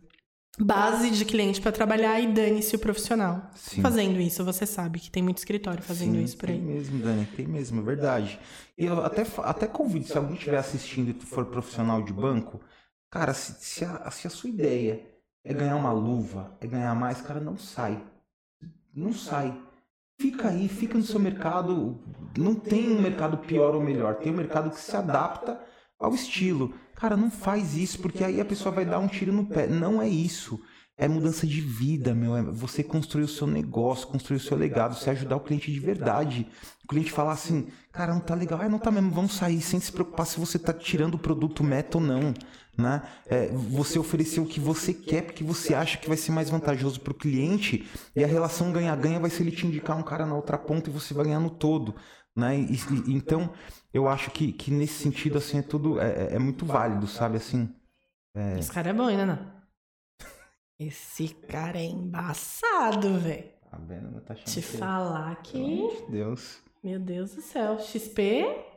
[0.60, 3.50] base de cliente para trabalhar e dane-se o profissional.
[3.56, 3.82] Sim.
[3.82, 6.58] Fazendo isso, você sabe que tem muito escritório fazendo Sim, isso por aí.
[6.58, 8.38] Tem mesmo, Dani, tem mesmo, é verdade.
[8.78, 12.60] E eu até, até convido, se alguém estiver assistindo e tu for profissional de banco,
[13.10, 15.15] cara, se, se, a, se a sua ideia
[15.46, 18.04] é ganhar uma luva, é ganhar mais, cara, não sai.
[18.94, 19.56] Não sai.
[20.20, 22.00] Fica aí, fica no seu mercado.
[22.36, 25.62] Não tem um mercado pior ou melhor, tem um mercado que se adapta
[26.00, 26.74] ao estilo.
[26.96, 29.68] Cara, não faz isso, porque aí a pessoa vai dar um tiro no pé.
[29.68, 30.60] Não é isso.
[30.98, 32.36] É mudança de vida, meu.
[32.36, 35.80] É você construir o seu negócio, construir o seu legado, você ajudar o cliente de
[35.80, 36.48] verdade.
[36.86, 38.62] O cliente falar assim, cara, não tá legal.
[38.62, 41.64] Ah, não tá mesmo, vamos sair sem se preocupar se você tá tirando o produto
[41.64, 42.34] meta ou não
[42.78, 43.02] né?
[43.26, 47.00] É, você oferecer o que você quer porque você acha que vai ser mais vantajoso
[47.00, 50.36] para o cliente e a relação ganha-ganha vai ser ele te indicar um cara na
[50.36, 51.96] outra ponta e você vai ganhar no todo,
[52.36, 52.58] né?
[52.58, 53.52] E, e, então
[53.94, 57.38] eu acho que, que nesse sentido assim é tudo é, é, é muito válido, sabe
[57.38, 57.74] assim.
[58.36, 58.60] É...
[58.60, 59.18] Esse cara é bom, hein?
[60.78, 63.50] Esse cara é embaçado, velho.
[63.72, 64.20] Tá vendo?
[64.22, 64.62] Tá Te que...
[64.62, 65.58] falar que.
[65.58, 66.62] Meu Deus.
[66.84, 67.80] Meu Deus do céu.
[67.80, 68.75] XP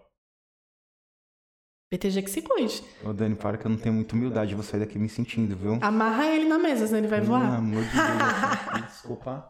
[1.91, 2.83] BTG que se cuide.
[3.03, 5.79] Ô, Dani, para que eu não tenho muita humildade, vou sair daqui me sentindo, viu?
[5.81, 7.41] Amarra ele na mesa, senão ele vai voar.
[7.41, 9.49] Pelo amor de Deus, desculpa.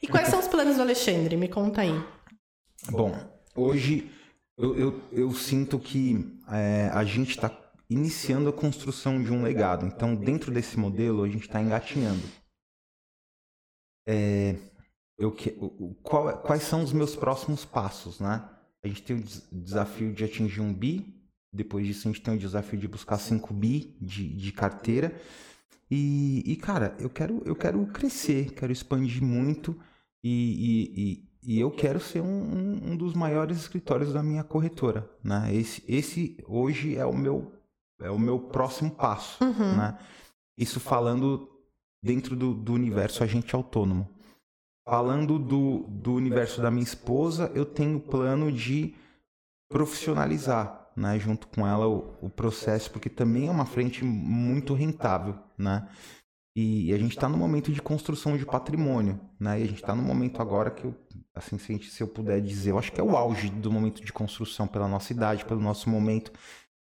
[0.00, 1.36] E quais são os planos do Alexandre?
[1.36, 2.04] Me conta aí.
[2.90, 3.12] Bom,
[3.56, 4.10] hoje
[4.56, 7.50] eu, eu, eu sinto que é, a gente está
[7.90, 9.86] iniciando a construção de um legado.
[9.86, 12.22] Então, dentro desse modelo, a gente está engatinhando.
[14.06, 14.56] É,
[15.18, 15.34] eu,
[16.02, 18.48] qual, quais são os meus próximos passos, né?
[18.84, 19.22] A gente tem o
[19.52, 21.21] desafio de atingir um bi,
[21.52, 25.14] depois disso, a gente tem o desafio de buscar 5 bi de, de carteira.
[25.90, 29.78] E, e, cara, eu quero, eu quero crescer, quero expandir muito
[30.24, 35.10] e, e, e eu quero ser um, um, dos maiores escritórios da minha corretora.
[35.22, 35.54] Né?
[35.54, 37.52] Esse, esse hoje é o meu,
[38.00, 39.44] é o meu próximo passo.
[39.44, 39.76] Uhum.
[39.76, 39.98] Né?
[40.56, 41.46] Isso falando
[42.02, 44.08] dentro do, do universo agente autônomo.
[44.88, 48.94] Falando do, do universo da minha esposa, eu tenho plano de
[49.68, 55.38] profissionalizar né, junto com ela o, o, processo, porque também é uma frente muito rentável,
[55.56, 55.88] né?
[56.54, 59.58] E, e a gente está no momento de construção de patrimônio, né?
[59.60, 60.94] E a gente está no momento agora que eu,
[61.34, 64.04] assim, se, gente, se eu puder dizer, eu acho que é o auge do momento
[64.04, 66.30] de construção pela nossa idade, pelo nosso momento.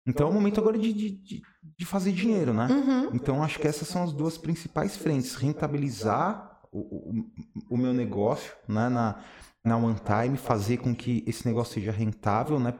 [0.06, 1.42] Então é o momento agora de, de,
[1.76, 2.68] de fazer dinheiro, né?
[2.70, 3.10] Uhum.
[3.12, 7.24] Então acho que essas são as duas principais frentes: rentabilizar o, o,
[7.70, 8.88] o meu negócio, né?
[8.88, 9.18] Na,
[9.64, 12.72] na One Time, fazer com que esse negócio seja rentável, né?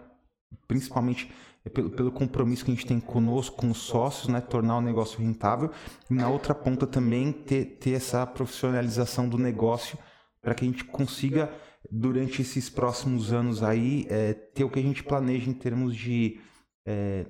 [0.67, 1.31] Principalmente
[1.65, 4.81] é pelo, pelo compromisso que a gente tem conosco, com os sócios, né, tornar o
[4.81, 5.71] negócio rentável,
[6.09, 9.99] e na outra ponta também ter, ter essa profissionalização do negócio
[10.41, 11.53] para que a gente consiga,
[11.91, 16.41] durante esses próximos anos aí, é, ter o que a gente planeja em termos de,
[16.87, 17.27] é,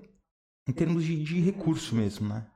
[0.68, 2.46] em termos de, de recurso mesmo, né?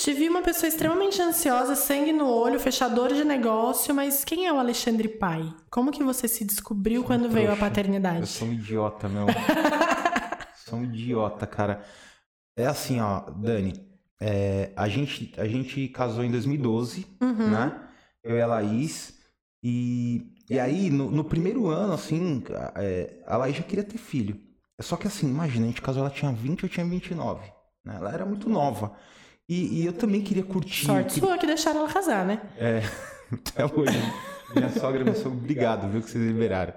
[0.00, 4.52] Te vi uma pessoa extremamente ansiosa, sangue no olho, fechador de negócio, mas quem é
[4.52, 5.54] o Alexandre pai?
[5.70, 7.38] Como que você se descobriu quando trouxa.
[7.38, 8.20] veio a paternidade?
[8.20, 9.26] Eu sou um idiota, meu.
[10.64, 11.84] sou um idiota, cara.
[12.56, 13.74] É assim, ó, Dani,
[14.18, 17.50] é, a, gente, a gente casou em 2012, uhum.
[17.50, 17.78] né?
[18.24, 19.18] Eu e a Laís.
[19.62, 22.42] E, e aí, no, no primeiro ano, assim,
[22.76, 24.40] é, a Laís já queria ter filho.
[24.80, 27.52] Só que assim, imagina, a gente casou, ela tinha 20, eu tinha 29.
[27.84, 27.96] Né?
[27.96, 28.96] Ela era muito nova.
[29.50, 30.86] E, e eu também queria curtir.
[30.86, 31.28] Sorte queria...
[31.28, 32.40] sua que deixaram ela casar, né?
[32.56, 32.82] É,
[33.34, 33.98] até hoje.
[34.54, 36.72] Minha sogra, meu sogro, obrigado, viu, que vocês liberaram.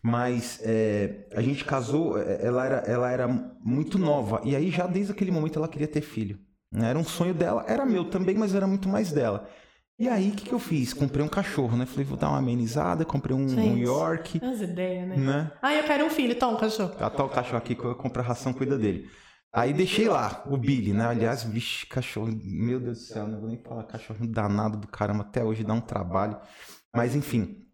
[0.00, 3.26] Mas é, a gente casou, é, ela era, ela era
[3.60, 4.40] muito nova.
[4.44, 6.38] E aí, já desde aquele momento, ela queria ter filho.
[6.70, 6.90] Né?
[6.90, 9.48] Era um sonho dela, era meu também, mas era muito mais dela.
[9.98, 10.92] E aí, o que, que eu fiz?
[10.94, 11.84] Comprei um cachorro, né?
[11.84, 14.40] Falei, vou dar uma amenizada, comprei um, um York.
[14.40, 15.16] As ideias, né?
[15.16, 15.52] né?
[15.60, 16.94] Ah, eu quero um filho, toma um cachorro.
[17.00, 19.08] Ah, tá o cachorro aqui que eu compro a ração, cuida dele.
[19.54, 21.06] Aí deixei lá o Billy, né?
[21.06, 25.22] Aliás, vixe, cachorro, meu Deus do céu, não vou nem falar cachorro danado do caramba,
[25.22, 26.36] até hoje dá um trabalho.
[26.92, 27.64] Mas enfim.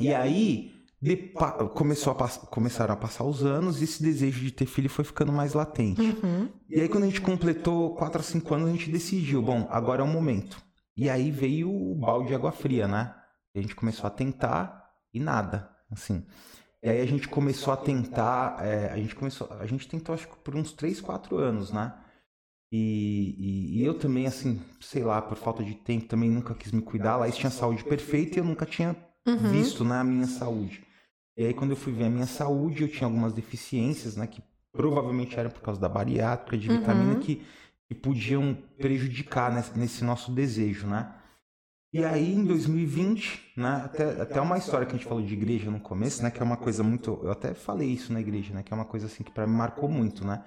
[0.00, 1.14] E aí de,
[1.74, 5.30] começou a começaram a passar os anos e esse desejo de ter filho foi ficando
[5.30, 6.00] mais latente.
[6.00, 6.48] Uhum.
[6.70, 10.00] E aí quando a gente completou 4 a 5 anos, a gente decidiu, bom, agora
[10.00, 10.56] é o momento.
[10.96, 13.14] E aí veio o balde de água fria, né?
[13.54, 16.24] A gente começou a tentar e nada, assim.
[16.82, 20.28] E aí a gente começou a tentar, é, a gente começou, a gente tentou acho
[20.28, 21.92] que por uns 3, 4 anos, né?
[22.70, 26.72] E, e, e, eu também, assim, sei lá, por falta de tempo, também nunca quis
[26.72, 27.16] me cuidar.
[27.16, 28.96] Lá tinha saúde perfeita e eu nunca tinha
[29.26, 29.50] uhum.
[29.50, 30.84] visto né, a minha saúde.
[31.36, 34.26] E aí quando eu fui ver a minha saúde, eu tinha algumas deficiências, né?
[34.26, 37.20] Que provavelmente eram por causa da bariátrica, de vitamina, uhum.
[37.20, 37.42] que,
[37.88, 41.14] que podiam prejudicar nesse, nesse nosso desejo, né?
[41.96, 45.70] E aí, em 2020, né, até, até uma história que a gente falou de igreja
[45.70, 47.18] no começo, né, que é uma coisa muito.
[47.22, 49.54] Eu até falei isso na igreja, né, que é uma coisa assim que para mim
[49.54, 50.44] marcou muito, né?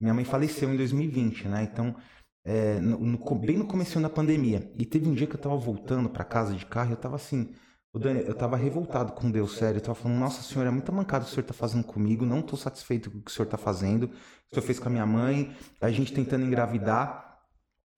[0.00, 1.64] Minha mãe faleceu em 2020, né?
[1.64, 1.96] Então,
[2.44, 4.72] é, no, no, bem no começo da pandemia.
[4.78, 7.16] E teve um dia que eu tava voltando para casa de carro e eu tava
[7.16, 7.52] assim.
[7.92, 9.78] O Dani, eu tava revoltado com Deus, sério.
[9.78, 12.24] Eu tava falando, nossa senhora, é muita mancada o senhor tá fazendo comigo.
[12.24, 14.04] Não tô satisfeito com o que o senhor tá fazendo.
[14.04, 17.40] O senhor fez com a minha mãe, a gente tentando engravidar.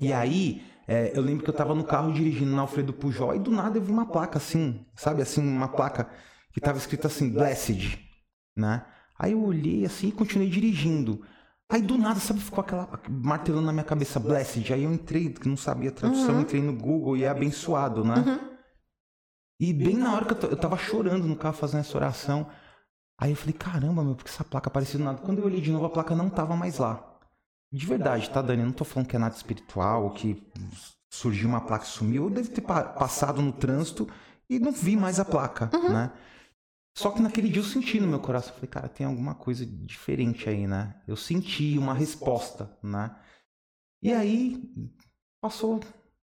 [0.01, 3.39] E aí, é, eu lembro que eu tava no carro dirigindo na Alfredo Pujol e
[3.39, 6.09] do nada eu vi uma placa assim, sabe assim, uma placa
[6.53, 7.99] que tava escrito assim, Blessed,
[8.57, 8.85] né?
[9.19, 11.25] Aí eu olhei assim e continuei dirigindo.
[11.71, 14.73] Aí do nada, sabe, ficou aquela martelando na minha cabeça, Blessed.
[14.73, 16.41] Aí eu entrei, que não sabia a tradução, uhum.
[16.43, 18.17] entrei no Google e é abençoado, né?
[18.17, 18.55] Uhum.
[19.59, 22.47] E bem na hora que eu, eu tava chorando no carro fazendo essa oração,
[23.19, 25.23] aí eu falei, caramba, meu, porque essa placa apareceu do nada.
[25.23, 27.14] Quando eu olhei de novo, a placa não tava mais lá.
[27.73, 28.63] De verdade, tá, Dani?
[28.63, 30.43] Eu não tô falando que é nada espiritual, que
[31.11, 32.25] surgiu uma placa e sumiu.
[32.25, 34.09] Eu devo ter passado no trânsito
[34.49, 35.93] e não vi mais a placa, uhum.
[35.93, 36.13] né?
[36.97, 39.67] Só que naquele dia eu senti no meu coração, eu falei, cara, tem alguma coisa
[39.67, 40.95] diferente aí, né?
[41.09, 43.15] Eu senti uma resposta, né?
[44.01, 44.63] E aí
[45.41, 45.81] passou.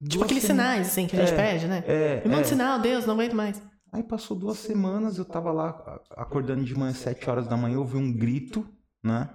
[0.09, 0.87] Tipo aqueles semanas.
[0.87, 1.85] sinais, assim, que a gente é, pede, né?
[1.87, 2.45] É, Me manda é.
[2.45, 3.61] sinal, Deus, não aguento mais.
[3.93, 7.81] Aí passou duas semanas, eu tava lá acordando de manhã, sete horas da manhã, eu
[7.81, 8.67] ouvi um grito,
[9.03, 9.31] né?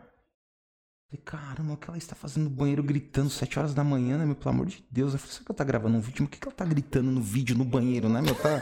[1.10, 4.26] Falei, caramba, o que ela está fazendo no banheiro gritando sete horas da manhã, né,
[4.26, 4.36] meu?
[4.36, 5.14] Pelo amor de Deus.
[5.14, 6.18] Eu falei, será que ela tá gravando um vídeo?
[6.20, 8.36] Mas o que, que ela tá gritando no vídeo, no banheiro, né, meu?
[8.36, 8.62] Tá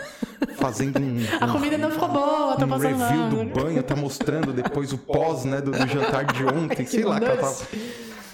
[0.55, 1.17] fazendo um.
[1.43, 3.29] A comida não ficou boa, tá um passando review mal.
[3.29, 7.19] do banho, tá mostrando depois o pós, né, do, do jantar de ontem, sei lá.
[7.19, 7.67] Que ela tava...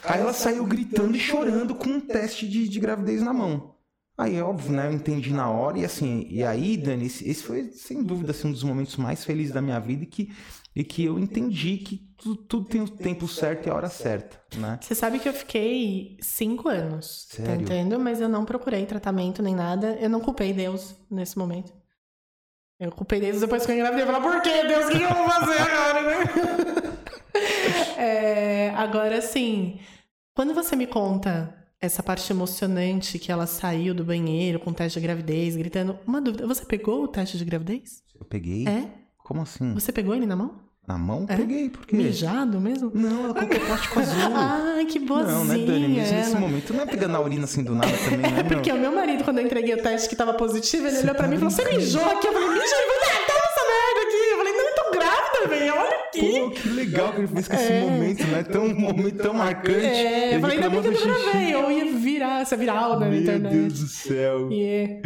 [0.03, 3.73] Aí ela saiu gritando e chorando com um teste de, de gravidez na mão.
[4.15, 4.89] Aí, óbvio, né?
[4.89, 5.79] Eu entendi na hora.
[5.79, 9.25] E assim, e aí, Dani, esse, esse foi, sem dúvida, assim, um dos momentos mais
[9.25, 10.31] felizes da minha vida e que
[10.75, 14.41] e que eu entendi que tudo, tudo, tem o tempo certo e a hora certa,
[14.57, 14.79] né?
[14.81, 17.57] Você sabe que eu fiquei cinco anos Sério?
[17.57, 19.97] tentando, mas eu não procurei tratamento nem nada.
[19.99, 21.73] Eu não culpei Deus nesse momento.
[22.79, 24.03] Eu culpei Deus depois que eu engravidei.
[24.03, 24.85] Eu falei, por que Deus?
[24.85, 26.23] O que eu vou fazer agora, né?
[28.01, 29.79] é, agora, assim,
[30.33, 34.97] quando você me conta essa parte emocionante que ela saiu do banheiro com o teste
[34.97, 38.01] de gravidez, gritando, uma dúvida, você pegou o teste de gravidez?
[38.17, 38.65] Eu peguei.
[38.65, 38.89] É?
[39.17, 39.73] Como assim?
[39.73, 40.62] Você pegou ele na mão?
[40.85, 41.25] Na mão?
[41.29, 41.37] É?
[41.37, 41.95] Peguei, por quê?
[41.95, 42.91] Mijado mesmo?
[42.93, 44.35] Não, ela colocou plástico azul.
[44.35, 45.31] ah, que boazinha.
[45.37, 45.87] Não, né, Dani?
[45.87, 48.39] Mesmo nesse momento, não é pegando a urina assim do nada também, né?
[48.39, 51.03] É porque o meu marido, quando eu entreguei o teste que tava positivo, ele Você
[51.03, 52.27] olhou pra tá mim e falou, você mijou aqui?
[52.27, 52.63] Eu falei, mijou?
[52.63, 54.31] Ele falou, ah, toma essa merda aqui.
[54.31, 56.39] Eu falei, não, eu tô grávida, velho, olha aqui.
[56.41, 57.81] Pô, que legal que ele fez com esse é.
[57.81, 58.43] momento, né?
[58.43, 59.85] Tão, um momento tão marcante.
[59.85, 61.53] É, eu falei, ainda bem que eu não gravei.
[61.53, 63.41] Eu ia virar, essa viral na internet.
[63.53, 64.51] Meu Deus do céu.
[64.51, 65.01] Yeah.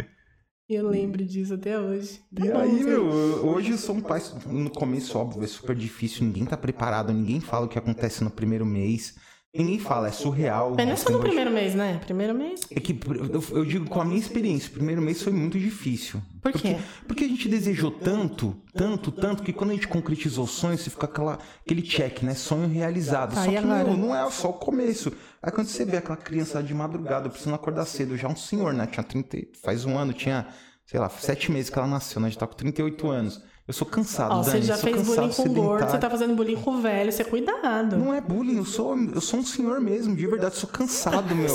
[0.68, 2.20] Eu lembro disso até hoje.
[2.34, 4.20] Tá e bom, aí, meu, hoje eu sou um pai.
[4.46, 8.30] No começo, óbvio, é super difícil, ninguém tá preparado, ninguém fala o que acontece no
[8.30, 9.16] primeiro mês.
[9.54, 10.74] Ninguém fala, é surreal.
[10.76, 11.98] Mas não é só no primeiro mês, né?
[12.04, 12.60] Primeiro mês.
[12.70, 16.20] É que eu, eu, digo com a minha experiência, o primeiro mês foi muito difícil.
[16.42, 16.58] Por quê?
[16.58, 20.76] Porque, porque a gente desejou tanto, tanto, tanto, que quando a gente concretizou o sonho,
[20.76, 22.34] você fica aquela, aquele check, né?
[22.34, 23.34] Sonho realizado.
[23.34, 25.10] Tá, só que não, não é só o começo.
[25.42, 28.86] Aí quando você vê aquela criança de madrugada, precisando acordar cedo, já um senhor, né?
[28.86, 30.46] Tinha 30, faz um ano, tinha,
[30.84, 32.28] sei lá, sete meses que ela nasceu, né?
[32.28, 33.42] Já tá com 38 anos.
[33.68, 36.76] Eu sou cansado, Ó, Você já fez bullying com gordo, você tá fazendo bullying com
[36.76, 37.98] o velho, você é cuidado.
[37.98, 41.36] Não é bullying, eu sou, eu sou um senhor mesmo, de verdade, eu sou cansado,
[41.36, 41.54] meu.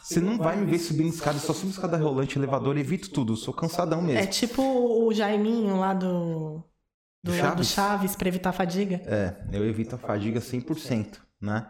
[0.00, 3.32] você não vai me ver subindo escada, eu só subo escada rolante, elevador, evito tudo,
[3.32, 4.20] eu sou cansadão mesmo.
[4.20, 6.62] É tipo o Jaiminho lá do...
[7.24, 7.56] Do Chaves?
[7.56, 9.00] do Chaves, pra evitar a fadiga.
[9.04, 11.68] É, eu evito a fadiga 100%, né?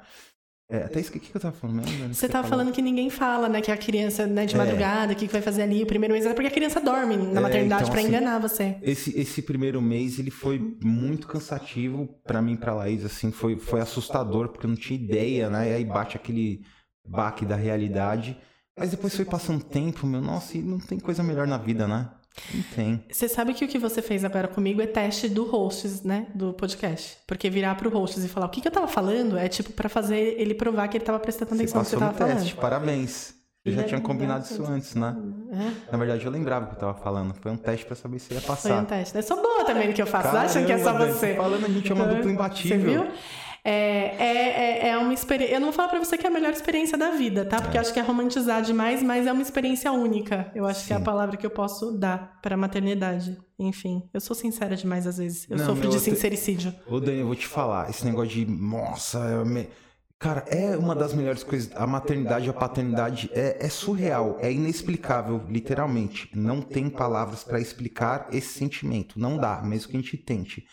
[0.72, 2.14] É, até isso que, que eu tava falando mesmo.
[2.14, 3.60] Você tava falando que ninguém fala, né?
[3.60, 4.58] Que a criança, né, de É.
[4.58, 7.14] madrugada, o que, que vai fazer ali o primeiro mês, é porque a criança dorme
[7.14, 8.78] na É, maternidade então, pra assim, enganar você.
[8.80, 13.56] Esse, esse primeiro mês, ele foi muito cansativo pra mim e pra Laís, assim, foi,
[13.58, 15.70] foi assustador, porque eu não tinha ideia, né?
[15.70, 16.62] E aí bate aquele
[17.06, 18.34] baque da realidade.
[18.78, 22.08] Mas depois foi passando tempo, meu, nossa, e não tem coisa melhor na vida, né?
[22.74, 23.04] Tem.
[23.10, 26.26] Você sabe que o que você fez agora comigo é teste do hosts, né?
[26.34, 27.18] Do podcast.
[27.26, 29.88] Porque virar pro hosts e falar o que, que eu tava falando é tipo pra
[29.88, 32.60] fazer ele provar que ele tava prestando Você atenção no que você tava teste, falando.
[32.60, 33.34] parabéns.
[33.64, 35.14] Eu já tinha combinado isso antes, né?
[35.52, 37.32] É, Na verdade, eu lembrava o que eu tava falando.
[37.34, 38.84] Foi um teste pra saber se ia foi um passar.
[38.86, 39.16] teste.
[39.16, 40.34] Eu sou boa também no que eu faço.
[40.34, 41.36] Não acham que é só Caramba, você?
[41.36, 42.80] Falando, a gente é uma dupla Você imbatível.
[43.04, 43.12] viu?
[43.64, 45.54] É, é, é, é uma experiência.
[45.54, 47.60] Eu não vou falar pra você que é a melhor experiência da vida, tá?
[47.60, 50.50] Porque eu acho que é romantizar demais, mas é uma experiência única.
[50.54, 51.04] Eu acho que é a Sim.
[51.04, 53.38] palavra que eu posso dar pra maternidade.
[53.58, 55.46] Enfim, eu sou sincera demais às vezes.
[55.48, 56.74] Eu Não, sofro de eu te- sincericídio.
[56.88, 58.44] Ô, Dani, eu vou te falar, esse negócio de.
[58.46, 59.68] Nossa, é me-
[60.18, 61.70] cara, é uma das melhores coisas.
[61.76, 66.28] A maternidade, a paternidade é, é surreal, é inexplicável, literalmente.
[66.34, 69.20] Não tem palavras pra explicar esse sentimento.
[69.20, 70.64] Não dá, mesmo que a gente tente.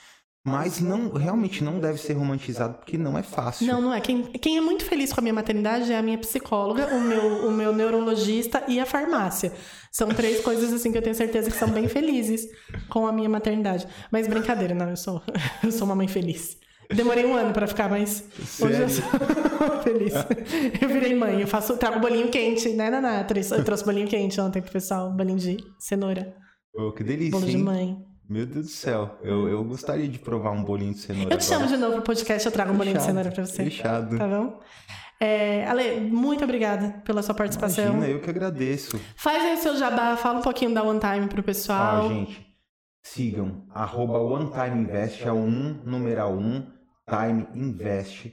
[0.50, 3.68] Mas não, realmente não deve ser romantizado, porque não é fácil.
[3.68, 4.02] Não, não é.
[4.02, 7.48] Quem, quem é muito feliz com a minha maternidade é a minha psicóloga, o meu,
[7.48, 9.52] o meu neurologista e a farmácia.
[9.92, 12.48] São três coisas assim que eu tenho certeza que são bem felizes
[12.90, 13.88] com a minha maternidade.
[14.12, 15.22] Mas brincadeira, não, eu sou,
[15.64, 16.58] eu sou uma mãe feliz.
[16.92, 18.24] Demorei um ano pra ficar, mas
[18.60, 19.10] hoje eu Sério?
[19.60, 20.14] sou feliz.
[20.82, 23.28] Eu virei mãe, eu faço, trago bolinho quente, né, Naná?
[23.56, 26.36] Eu trouxe bolinho quente ontem pro pessoal, bolinho de cenoura,
[26.74, 28.09] Ô, que delícia, bolo de mãe.
[28.30, 31.34] Meu Deus do céu, eu, eu gostaria de provar um bolinho de cenoura.
[31.34, 33.64] Eu te chamo de novo pro podcast, eu trago um bolinho de cenoura pra você.
[33.64, 34.18] Fechado.
[34.20, 34.60] Tá bom?
[35.20, 37.86] É, Ale, muito obrigada pela sua participação.
[37.86, 39.00] Imagina, eu que agradeço.
[39.16, 42.08] Faz aí o seu jabá, fala um pouquinho da One Time pro Ah, pessoal.
[42.10, 42.46] gente,
[43.02, 46.68] sigam arroba OneTimeInvest, é o 1, numeral 1,
[47.10, 48.32] Time Invest.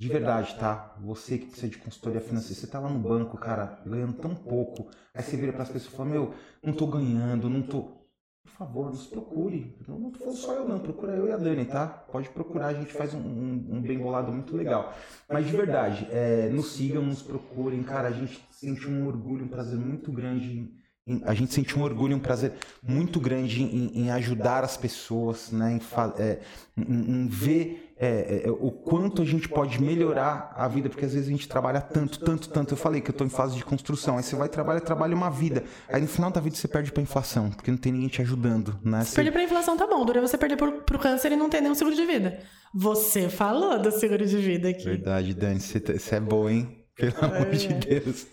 [0.00, 0.96] De verdade, tá?
[1.02, 4.88] Você que precisa de consultoria financeira, você tá lá no banco, cara, ganhando tão pouco.
[5.14, 8.03] Aí você vira pras pessoas e fala, meu, não tô ganhando, não tô...
[8.44, 9.74] Por favor, nos procure.
[9.88, 11.86] Não, não for só eu não, procura eu e a Dani, tá?
[11.86, 14.94] Pode procurar, a gente faz um, um, um bem bolado muito legal.
[15.28, 19.48] Mas de verdade, é, nos sigam, nos procurem, cara, a gente sente um orgulho, um
[19.48, 20.70] prazer muito grande
[21.06, 25.52] em- a gente sente um orgulho um prazer muito grande em, em ajudar as pessoas,
[25.52, 25.72] né?
[25.72, 25.80] em,
[26.22, 26.40] é,
[26.78, 31.28] em ver é, é, o quanto a gente pode melhorar a vida, porque às vezes
[31.28, 32.72] a gente trabalha tanto, tanto, tanto.
[32.74, 35.30] Eu falei que eu estou em fase de construção, aí você vai trabalhar, trabalha uma
[35.30, 38.20] vida, aí no final da vida você perde para inflação, porque não tem ninguém te
[38.20, 39.04] ajudando, né?
[39.04, 41.60] Você- Perder pra inflação tá bom, dura você perder pro, pro câncer e não ter
[41.60, 42.40] nenhum seguro de vida.
[42.74, 44.84] Você falou do seguro de vida aqui.
[44.84, 46.80] Verdade, Dani, você tá- você é boa, hein?
[46.96, 48.26] Pelo amor de Deus.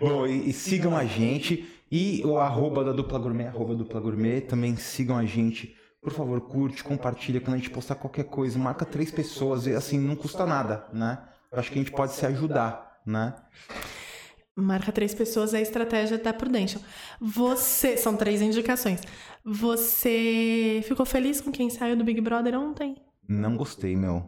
[0.00, 1.66] Bom, e, e sigam a gente.
[1.90, 5.74] E o arroba da Dupla Gourmet, arroba Dupla Gourmet, também sigam a gente.
[6.00, 7.40] Por favor, curte, compartilha.
[7.40, 9.66] Quando a gente postar qualquer coisa, marca três pessoas.
[9.66, 11.18] E assim, não custa nada, né?
[11.50, 13.34] Eu acho que a gente pode se ajudar, né?
[14.56, 16.82] Marca três pessoas é a estratégia da Prudential.
[17.20, 17.96] Você.
[17.96, 19.00] São três indicações.
[19.44, 22.96] Você ficou feliz com quem saiu do Big Brother ontem?
[23.28, 24.24] Não gostei, meu.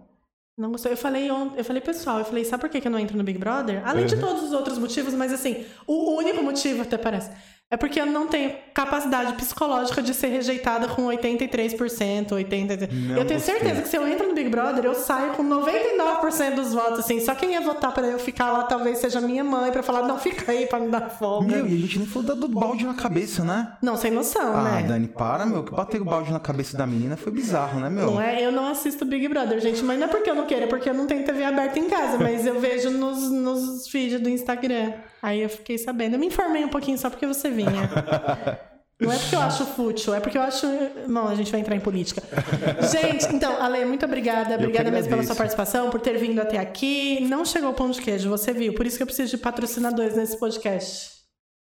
[0.57, 0.91] Não gostou.
[0.91, 3.25] Eu falei ontem, eu falei, pessoal, eu falei, sabe por que eu não entro no
[3.25, 3.83] Big Brother?
[3.89, 4.21] Além de Uhum.
[4.21, 7.31] todos os outros motivos, mas assim, o único motivo, até parece,
[7.71, 12.89] é porque eu não tenho capacidade psicológica de ser rejeitada com 83%, 80%.
[12.91, 16.55] Não eu tenho certeza que se eu entro no Big Brother, eu saio com 99%
[16.55, 17.21] dos votos, assim.
[17.21, 20.19] Só quem ia votar pra eu ficar lá talvez seja minha mãe, pra falar, não,
[20.19, 21.47] fica aí pra me dar folga.
[21.47, 23.73] Meu, e a gente nem falou da do balde na cabeça, né?
[23.81, 24.83] Não, sem noção, Ah, né?
[24.89, 25.63] Dani, para, meu.
[25.63, 28.07] Que bater o balde na cabeça da menina foi bizarro, né, meu?
[28.13, 28.45] Não é?
[28.45, 29.83] Eu não assisto Big Brother, gente.
[29.85, 31.89] Mas não é porque eu não quero, é porque eu não tenho TV aberta em
[31.89, 32.19] casa.
[32.19, 34.93] Mas eu vejo nos, nos feeds do Instagram.
[35.23, 36.15] Aí eu fiquei sabendo.
[36.15, 38.71] Eu me informei um pouquinho só porque você vinha.
[39.01, 40.67] Não é porque eu acho fútil, é porque eu acho.
[41.09, 42.23] Não, a gente vai entrar em política.
[42.91, 44.55] Gente, então, Ale, muito obrigada.
[44.57, 47.21] Obrigada mesmo pela sua participação, por ter vindo até aqui.
[47.21, 48.75] Não chegou o pão de queijo, você viu.
[48.75, 51.13] Por isso que eu preciso de patrocinadores nesse podcast.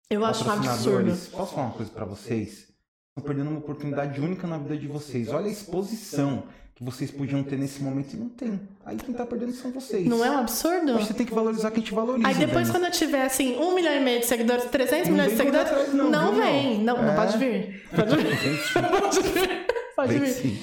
[0.09, 1.15] Eu acho um absurdo.
[1.31, 2.67] Posso falar uma coisa pra vocês?
[3.09, 5.29] Estão perdendo uma oportunidade única na vida de vocês.
[5.29, 6.45] Olha a exposição
[6.79, 8.57] que vocês podiam ter nesse momento e não tem.
[8.85, 10.07] Aí quem tá perdendo são vocês.
[10.07, 10.93] Não é um absurdo?
[10.93, 12.25] Você tem que valorizar quem te valoriza.
[12.25, 12.71] Aí depois, Dani.
[12.71, 15.67] quando eu tiver, assim, um milhão e meio de seguidores, 300 Não milhões de seguidores,
[15.71, 16.79] atrás, não, não, viu, vem.
[16.79, 17.15] Não, não É.
[17.17, 17.83] pode vir.
[17.93, 18.37] Pode vir.
[19.01, 19.65] pode vir.
[19.93, 20.27] Pode vir.
[20.29, 20.57] sim.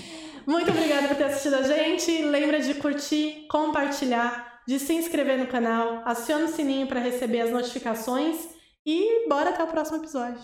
[0.46, 2.22] Muito obrigada por ter assistido a gente.
[2.22, 7.50] Lembra de curtir, compartilhar, de se inscrever no canal, aciona o sininho para receber as
[7.50, 8.36] notificações
[8.86, 10.40] e bora até o próximo episódio.